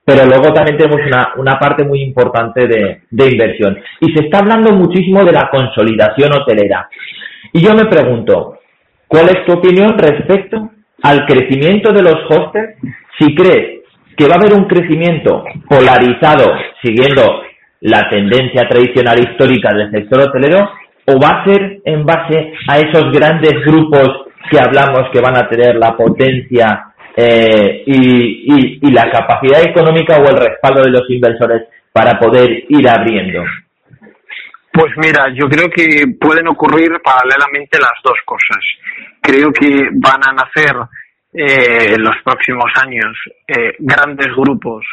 pero 0.05 0.25
luego 0.27 0.53
también 0.53 0.77
tenemos 0.77 1.01
una, 1.07 1.33
una 1.37 1.59
parte 1.59 1.85
muy 1.85 2.03
importante 2.03 2.67
de, 2.67 3.03
de 3.11 3.31
inversión. 3.31 3.79
Y 4.01 4.13
se 4.13 4.25
está 4.25 4.39
hablando 4.39 4.73
muchísimo 4.73 5.25
de 5.25 5.33
la 5.33 5.49
consolidación 5.51 6.33
hotelera. 6.33 6.89
Y 7.53 7.61
yo 7.61 7.75
me 7.75 7.87
pregunto, 7.87 8.59
¿cuál 9.07 9.27
es 9.29 9.45
tu 9.45 9.53
opinión 9.53 9.97
respecto 9.99 10.71
al 11.03 11.27
crecimiento 11.27 11.93
de 11.93 12.03
los 12.03 12.17
hostels? 12.29 12.77
Si 13.19 13.35
crees 13.35 13.81
que 14.17 14.27
va 14.29 14.35
a 14.35 14.39
haber 14.39 14.55
un 14.55 14.67
crecimiento 14.67 15.45
polarizado 15.69 16.53
siguiendo 16.83 17.43
la 17.81 18.09
tendencia 18.11 18.69
tradicional 18.69 19.19
histórica 19.19 19.73
del 19.73 19.91
sector 19.91 20.29
hotelero 20.29 20.71
o 21.07 21.19
va 21.19 21.41
a 21.41 21.45
ser 21.45 21.81
en 21.85 22.05
base 22.05 22.53
a 22.69 22.79
esos 22.79 23.11
grandes 23.13 23.55
grupos 23.65 24.30
que 24.51 24.59
hablamos 24.59 25.11
que 25.13 25.21
van 25.21 25.37
a 25.37 25.49
tener 25.49 25.77
la 25.77 25.97
potencia 25.97 26.91
eh, 27.17 27.83
y, 27.87 28.93
la 28.93 29.11
capacidad 29.11 29.63
económica 29.63 30.17
o 30.17 30.29
el 30.29 30.37
respaldo 30.37 30.83
de 30.83 30.91
los 30.91 31.11
inversores 31.11 31.69
para 31.93 32.19
poder 32.19 32.65
ir 32.69 32.89
abriendo? 32.89 33.45
Pues 34.73 34.93
mira, 34.97 35.29
yo 35.35 35.49
creo 35.49 35.69
que 35.69 36.07
pueden 36.21 36.49
ocurrir 36.49 36.91
paralelamente 37.03 37.79
las 37.79 37.93
dos 38.03 38.19
cosas. 38.25 38.65
Creo 39.21 39.53
que 39.53 39.89
van 39.93 40.21
a 40.27 40.33
nacer 40.33 40.77
eh, 41.33 41.95
en 41.95 42.03
los 42.03 42.17
próximos 42.25 42.71
años 42.83 43.17
eh, 43.47 43.75
grandes 43.79 44.29
grupos 44.35 44.85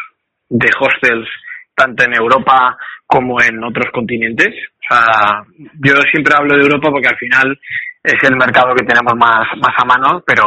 de 0.50 0.70
hostels 0.80 1.30
tanto 1.76 2.04
en 2.06 2.16
Europa 2.16 2.76
como 3.06 3.42
en 3.42 3.64
otros 3.64 3.92
continentes. 3.94 4.50
O 4.50 4.94
sea, 4.94 5.44
yo 5.58 5.94
siempre 6.12 6.34
hablo 6.36 6.56
de 6.56 6.64
Europa 6.64 6.90
porque 6.90 7.08
al 7.08 7.18
final 7.18 7.60
es 8.08 8.30
el 8.30 8.36
mercado 8.38 8.74
que 8.74 8.86
tenemos 8.86 9.14
más, 9.16 9.46
más 9.58 9.76
a 9.78 9.86
mano, 9.86 10.24
pero 10.26 10.44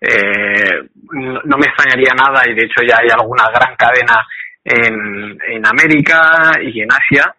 eh, 0.00 0.88
no, 1.12 1.56
me 1.58 1.66
extrañaría 1.66 2.12
nada 2.16 2.42
y 2.48 2.54
de 2.54 2.64
hecho 2.64 2.82
ya 2.86 2.98
hay 2.98 3.08
alguna 3.10 3.44
gran 3.52 3.76
cadena 3.76 4.26
en, 4.64 5.38
en 5.48 5.66
América 5.66 6.52
y 6.62 6.80
en 6.80 6.88
Asia 6.92 7.34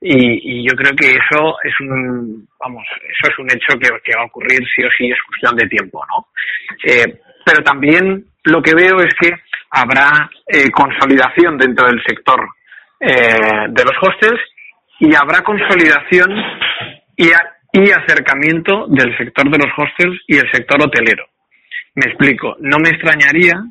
y, 0.00 0.68
yo 0.68 0.76
creo 0.76 0.92
que 0.94 1.08
eso 1.08 1.56
es 1.62 1.72
un 1.80 2.46
vamos 2.60 2.84
eso 3.02 3.32
es 3.32 3.38
un 3.38 3.50
hecho 3.50 3.78
que, 3.78 3.88
que 4.04 4.16
va 4.16 4.22
a 4.22 4.26
ocurrir 4.26 4.60
sí 4.74 4.84
o 4.84 4.90
sí 4.96 5.10
es 5.10 5.18
cuestión 5.26 5.56
de 5.56 5.68
tiempo 5.68 6.04
no 6.06 6.26
eh, 6.84 7.20
pero 7.44 7.62
también 7.62 8.24
lo 8.44 8.60
que 8.60 8.74
veo 8.74 9.00
es 9.00 9.14
que 9.14 9.32
habrá 9.70 10.30
eh, 10.46 10.70
consolidación 10.70 11.56
dentro 11.56 11.86
del 11.86 12.02
sector 12.06 12.40
eh, 13.00 13.66
de 13.68 13.84
los 13.84 13.94
hostels 14.00 14.40
y 15.00 15.14
habrá 15.14 15.42
consolidación 15.42 16.30
y, 17.16 17.30
y 17.76 17.90
acercamiento 17.90 18.86
del 18.88 19.14
sector 19.18 19.50
de 19.50 19.58
los 19.58 19.70
hostels 19.76 20.18
y 20.26 20.38
el 20.38 20.50
sector 20.50 20.82
hotelero. 20.82 21.26
Me 21.94 22.06
explico, 22.06 22.56
no 22.60 22.78
me 22.78 22.88
extrañaría 22.88 23.62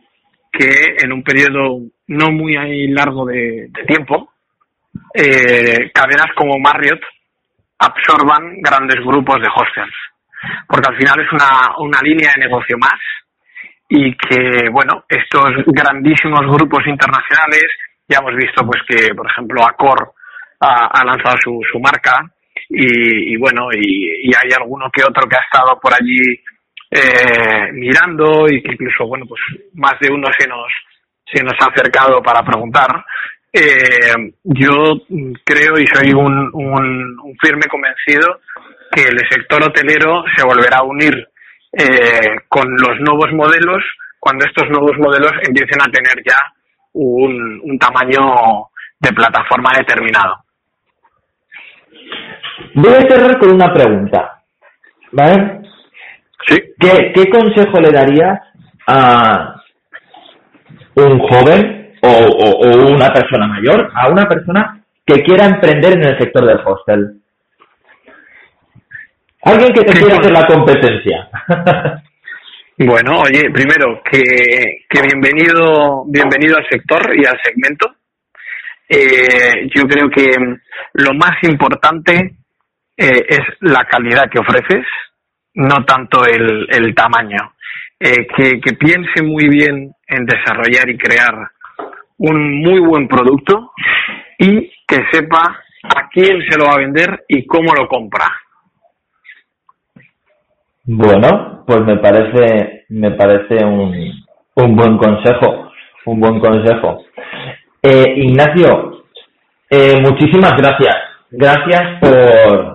que 0.52 0.98
en 1.04 1.12
un 1.12 1.24
periodo 1.24 1.80
no 2.08 2.32
muy 2.32 2.88
largo 2.90 3.26
de, 3.26 3.72
tiempo, 3.88 4.32
eh, 5.14 5.92
cadenas 5.92 6.28
como 6.36 6.60
Marriott 6.60 7.02
absorban 7.80 8.62
grandes 8.62 9.04
grupos 9.04 9.42
de 9.42 9.48
hostels. 9.48 9.96
Porque 10.68 10.88
al 10.88 10.98
final 10.98 11.20
es 11.22 11.32
una, 11.32 11.76
una 11.80 12.00
línea 12.02 12.32
de 12.36 12.46
negocio 12.46 12.78
más 12.78 13.00
y 13.90 14.16
que, 14.16 14.70
bueno, 14.72 15.04
estos 15.10 15.50
grandísimos 15.66 16.42
grupos 16.42 16.86
internacionales 16.86 17.66
ya 18.08 18.20
hemos 18.20 18.36
visto 18.36 18.64
pues 18.66 18.82
que, 18.88 19.16
por 19.16 19.28
ejemplo, 19.30 19.66
Accor 19.66 20.14
ha, 20.60 21.04
lanzado 21.04 21.38
su, 21.44 21.60
su 21.72 21.80
marca 21.80 22.32
y, 22.70 23.38
bueno, 23.38 23.70
y, 23.74 24.32
hay 24.36 24.52
alguno 24.58 24.90
que 24.92 25.04
otro 25.04 25.28
que 25.28 25.36
ha 25.36 25.42
estado 25.42 25.80
por 25.80 25.94
allí 25.94 26.20
eh, 26.92 27.72
mirando 27.74 28.48
y 28.48 28.62
que 28.62 28.74
incluso, 28.74 29.08
bueno, 29.08 29.26
pues 29.28 29.42
más 29.74 30.00
de 30.00 30.12
uno 30.12 30.28
se 30.38 30.48
nos, 30.48 30.72
se 31.26 31.44
nos 31.44 31.54
ha 31.60 31.72
acercado 31.72 32.22
para 32.22 32.44
preguntar. 32.44 33.06
Eh, 33.54 34.34
yo 34.44 35.02
creo 35.46 35.80
y 35.80 35.88
soy 35.88 36.12
un, 36.14 36.50
un, 36.54 37.38
firme 37.42 37.68
convencido 37.70 38.42
que 38.92 39.04
el 39.04 39.18
sector 39.30 39.64
hotelero 39.64 40.24
se 40.36 40.46
volverá 40.46 40.78
a 40.80 40.84
unir 40.84 41.28
eh, 41.72 42.36
con 42.50 42.66
los 42.76 43.00
nuevos 43.00 43.32
modelos 43.34 43.84
cuando 44.20 44.46
estos 44.46 44.70
nuevos 44.70 44.98
modelos 44.98 45.32
empiecen 45.48 45.82
a 45.82 45.92
tener 45.92 46.22
ya 46.26 46.38
un, 46.94 47.62
un 47.64 47.80
tamaño 47.80 48.68
de 49.00 49.14
plataforma 49.14 49.72
determinado. 49.78 50.45
Voy 52.76 52.94
a 52.94 53.08
cerrar 53.08 53.40
con 53.40 53.52
una 53.54 53.74
pregunta. 53.74 54.42
¿Vale? 55.12 55.62
Sí. 56.48 56.58
¿Qué, 56.78 57.14
qué 57.14 57.30
consejo 57.30 57.80
le 57.80 57.90
darías 57.90 58.38
a 58.88 59.56
un 60.96 61.20
joven 61.20 61.94
o, 62.02 62.10
o, 62.10 62.94
una 62.94 63.14
persona 63.14 63.48
mayor, 63.48 63.92
a 63.96 64.10
una 64.10 64.28
persona 64.28 64.84
que 65.06 65.24
quiera 65.24 65.46
emprender 65.46 65.94
en 65.94 66.04
el 66.04 66.20
sector 66.20 66.46
del 66.46 66.60
hostel? 66.66 67.22
Alguien 69.44 69.74
que 69.74 69.84
te 69.84 69.94
quiera 69.94 70.18
hacer 70.18 70.32
la 70.32 70.46
competencia. 70.46 71.30
Bueno, 72.78 73.22
oye, 73.22 73.50
primero, 73.54 74.02
que, 74.04 74.20
que 74.90 75.02
bienvenido, 75.02 76.04
bienvenido 76.08 76.58
al 76.58 76.68
sector 76.70 77.00
y 77.16 77.26
al 77.26 77.40
segmento. 77.42 77.96
Eh, 78.90 79.70
yo 79.74 79.84
creo 79.88 80.10
que 80.10 80.26
lo 80.96 81.14
más 81.14 81.42
importante 81.44 82.36
eh, 82.98 83.26
es 83.28 83.42
la 83.62 83.84
calidad 83.86 84.30
que 84.30 84.40
ofreces, 84.40 84.86
no 85.56 85.84
tanto 85.86 86.26
el, 86.26 86.68
el 86.70 86.94
tamaño. 86.96 87.54
Eh, 88.00 88.28
que, 88.36 88.60
que 88.60 88.74
piense 88.74 89.24
muy 89.24 89.48
bien 89.48 89.94
en 90.08 90.26
desarrollar 90.26 90.90
y 90.90 90.98
crear 90.98 91.34
un 92.18 92.62
muy 92.62 92.80
buen 92.80 93.08
producto 93.08 93.72
y 94.38 94.70
que 94.86 95.06
sepa 95.12 95.64
a 95.84 96.10
quién 96.10 96.42
se 96.50 96.58
lo 96.58 96.66
va 96.66 96.74
a 96.74 96.80
vender 96.80 97.24
y 97.28 97.46
cómo 97.46 97.74
lo 97.74 97.88
compra. 97.88 98.26
Bueno, 100.84 101.64
pues 101.66 101.80
me 101.82 101.98
parece, 101.98 102.86
me 102.90 103.12
parece 103.12 103.66
un, 103.66 104.12
un 104.56 104.76
buen 104.76 104.98
consejo, 104.98 105.72
un 106.06 106.20
buen 106.20 106.40
consejo. 106.40 107.06
Eh, 107.82 108.14
Ignacio, 108.18 109.06
eh, 109.70 110.00
muchísimas 110.02 110.54
gracias. 110.58 110.96
Gracias 111.32 112.00
por, 112.00 112.75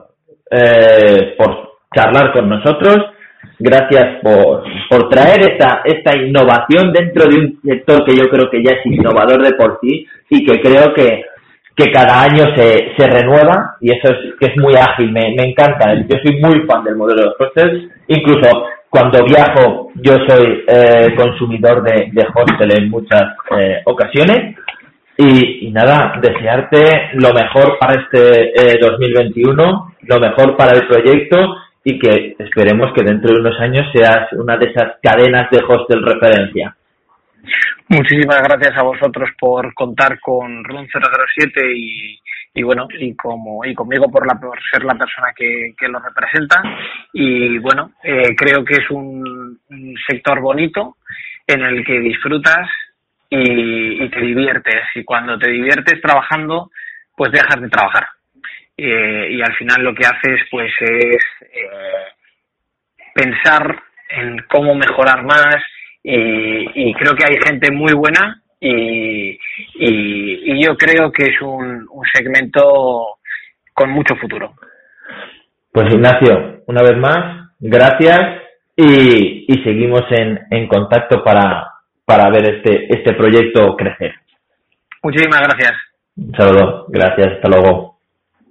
eh, 0.50 1.34
por 1.38 1.78
charlar 1.94 2.32
con 2.32 2.48
nosotros. 2.48 2.96
Gracias 3.58 4.20
por, 4.22 4.64
por 4.88 5.08
traer 5.10 5.52
esta, 5.52 5.82
esta 5.84 6.16
innovación 6.16 6.92
dentro 6.92 7.26
de 7.26 7.38
un 7.38 7.60
sector 7.62 8.04
que 8.04 8.16
yo 8.16 8.28
creo 8.30 8.50
que 8.50 8.62
ya 8.62 8.72
es 8.72 8.86
innovador 8.86 9.42
de 9.42 9.54
por 9.54 9.78
sí 9.82 10.06
y 10.30 10.44
que 10.44 10.60
creo 10.60 10.94
que, 10.94 11.24
que 11.76 11.92
cada 11.92 12.22
año 12.22 12.44
se, 12.56 12.92
se 12.96 13.06
renueva 13.06 13.76
y 13.80 13.92
eso 13.92 14.12
es 14.12 14.34
que 14.38 14.46
es 14.46 14.56
muy 14.56 14.74
ágil, 14.74 15.12
me, 15.12 15.34
me 15.36 15.50
encanta. 15.50 15.94
Yo 15.94 16.16
soy 16.24 16.40
muy 16.40 16.66
fan 16.66 16.84
del 16.84 16.96
modelo 16.96 17.22
de 17.22 17.34
hostels, 17.38 17.90
incluso 18.08 18.64
cuando 18.88 19.24
viajo 19.24 19.90
yo 19.96 20.14
soy 20.26 20.64
eh, 20.66 21.14
consumidor 21.16 21.82
de, 21.82 22.10
de, 22.12 22.26
hostel 22.34 22.82
en 22.82 22.90
muchas 22.90 23.22
eh, 23.58 23.82
ocasiones 23.84 24.56
y, 25.20 25.70
nada, 25.70 26.18
desearte 26.20 27.10
lo 27.14 27.32
mejor 27.34 27.78
para 27.78 28.00
este 28.00 28.52
eh, 28.54 28.78
2021, 28.80 29.94
lo 30.00 30.20
mejor 30.20 30.56
para 30.56 30.72
el 30.78 30.86
proyecto 30.86 31.56
y 31.84 31.98
que 31.98 32.36
esperemos 32.38 32.92
que 32.94 33.02
dentro 33.02 33.34
de 33.34 33.40
unos 33.40 33.60
años 33.60 33.86
seas 33.92 34.32
una 34.32 34.56
de 34.56 34.66
esas 34.66 34.94
cadenas 35.02 35.50
de 35.50 35.62
hostel 35.66 36.02
referencia. 36.02 36.74
Muchísimas 37.88 38.42
gracias 38.42 38.76
a 38.78 38.82
vosotros 38.82 39.30
por 39.38 39.74
contar 39.74 40.20
con 40.20 40.64
RUN 40.64 40.86
007 40.86 41.60
y, 41.74 42.20
y 42.54 42.62
bueno, 42.62 42.88
y 42.98 43.14
como 43.14 43.64
y 43.64 43.74
conmigo 43.74 44.10
por, 44.10 44.26
la, 44.26 44.38
por 44.38 44.58
ser 44.70 44.84
la 44.84 44.94
persona 44.94 45.32
que, 45.36 45.74
que 45.78 45.88
lo 45.88 46.00
representa. 46.00 46.62
Y 47.12 47.58
bueno, 47.58 47.92
eh, 48.02 48.34
creo 48.36 48.64
que 48.64 48.74
es 48.74 48.90
un, 48.90 49.58
sector 50.08 50.40
bonito 50.40 50.96
en 51.46 51.62
el 51.62 51.84
que 51.84 51.98
disfrutas 52.00 52.68
y, 53.30 54.04
y, 54.04 54.08
te 54.10 54.20
diviertes. 54.20 54.82
Y 54.94 55.04
cuando 55.04 55.38
te 55.38 55.50
diviertes 55.50 56.00
trabajando, 56.02 56.70
pues 57.16 57.32
dejas 57.32 57.60
de 57.60 57.68
trabajar. 57.68 58.06
Eh, 58.82 59.28
y 59.32 59.42
al 59.42 59.54
final 59.56 59.82
lo 59.82 59.94
que 59.94 60.06
haces 60.06 60.40
pues 60.50 60.72
es 60.80 61.22
eh, 61.42 62.06
pensar 63.14 63.78
en 64.08 64.38
cómo 64.48 64.74
mejorar 64.74 65.22
más 65.22 65.56
y, 66.02 66.94
creo 66.94 67.14
que 67.14 67.26
hay 67.28 67.36
gente 67.46 67.70
muy 67.70 67.92
buena 67.92 68.42
y, 68.58 69.38
y, 69.74 70.64
yo 70.64 70.78
creo 70.78 71.12
que 71.12 71.24
es 71.24 71.42
un, 71.42 71.86
un 71.90 72.04
segmento 72.14 73.18
con 73.74 73.90
mucho 73.90 74.16
futuro. 74.16 74.54
Pues 75.72 75.92
Ignacio, 75.92 76.62
una 76.66 76.80
vez 76.80 76.96
más, 76.96 77.50
gracias 77.58 78.18
y, 78.74 79.44
y 79.46 79.62
seguimos 79.62 80.04
en, 80.10 80.40
en 80.50 80.66
contacto 80.68 81.22
para, 81.22 81.69
para 82.10 82.28
ver 82.28 82.56
este, 82.56 82.92
este 82.92 83.14
proyecto 83.14 83.76
crecer. 83.76 84.12
Muchísimas 85.00 85.42
gracias. 85.42 85.74
Un 86.16 86.34
saludo, 86.34 86.86
gracias, 86.88 87.34
hasta 87.34 87.48
luego. 87.48 87.99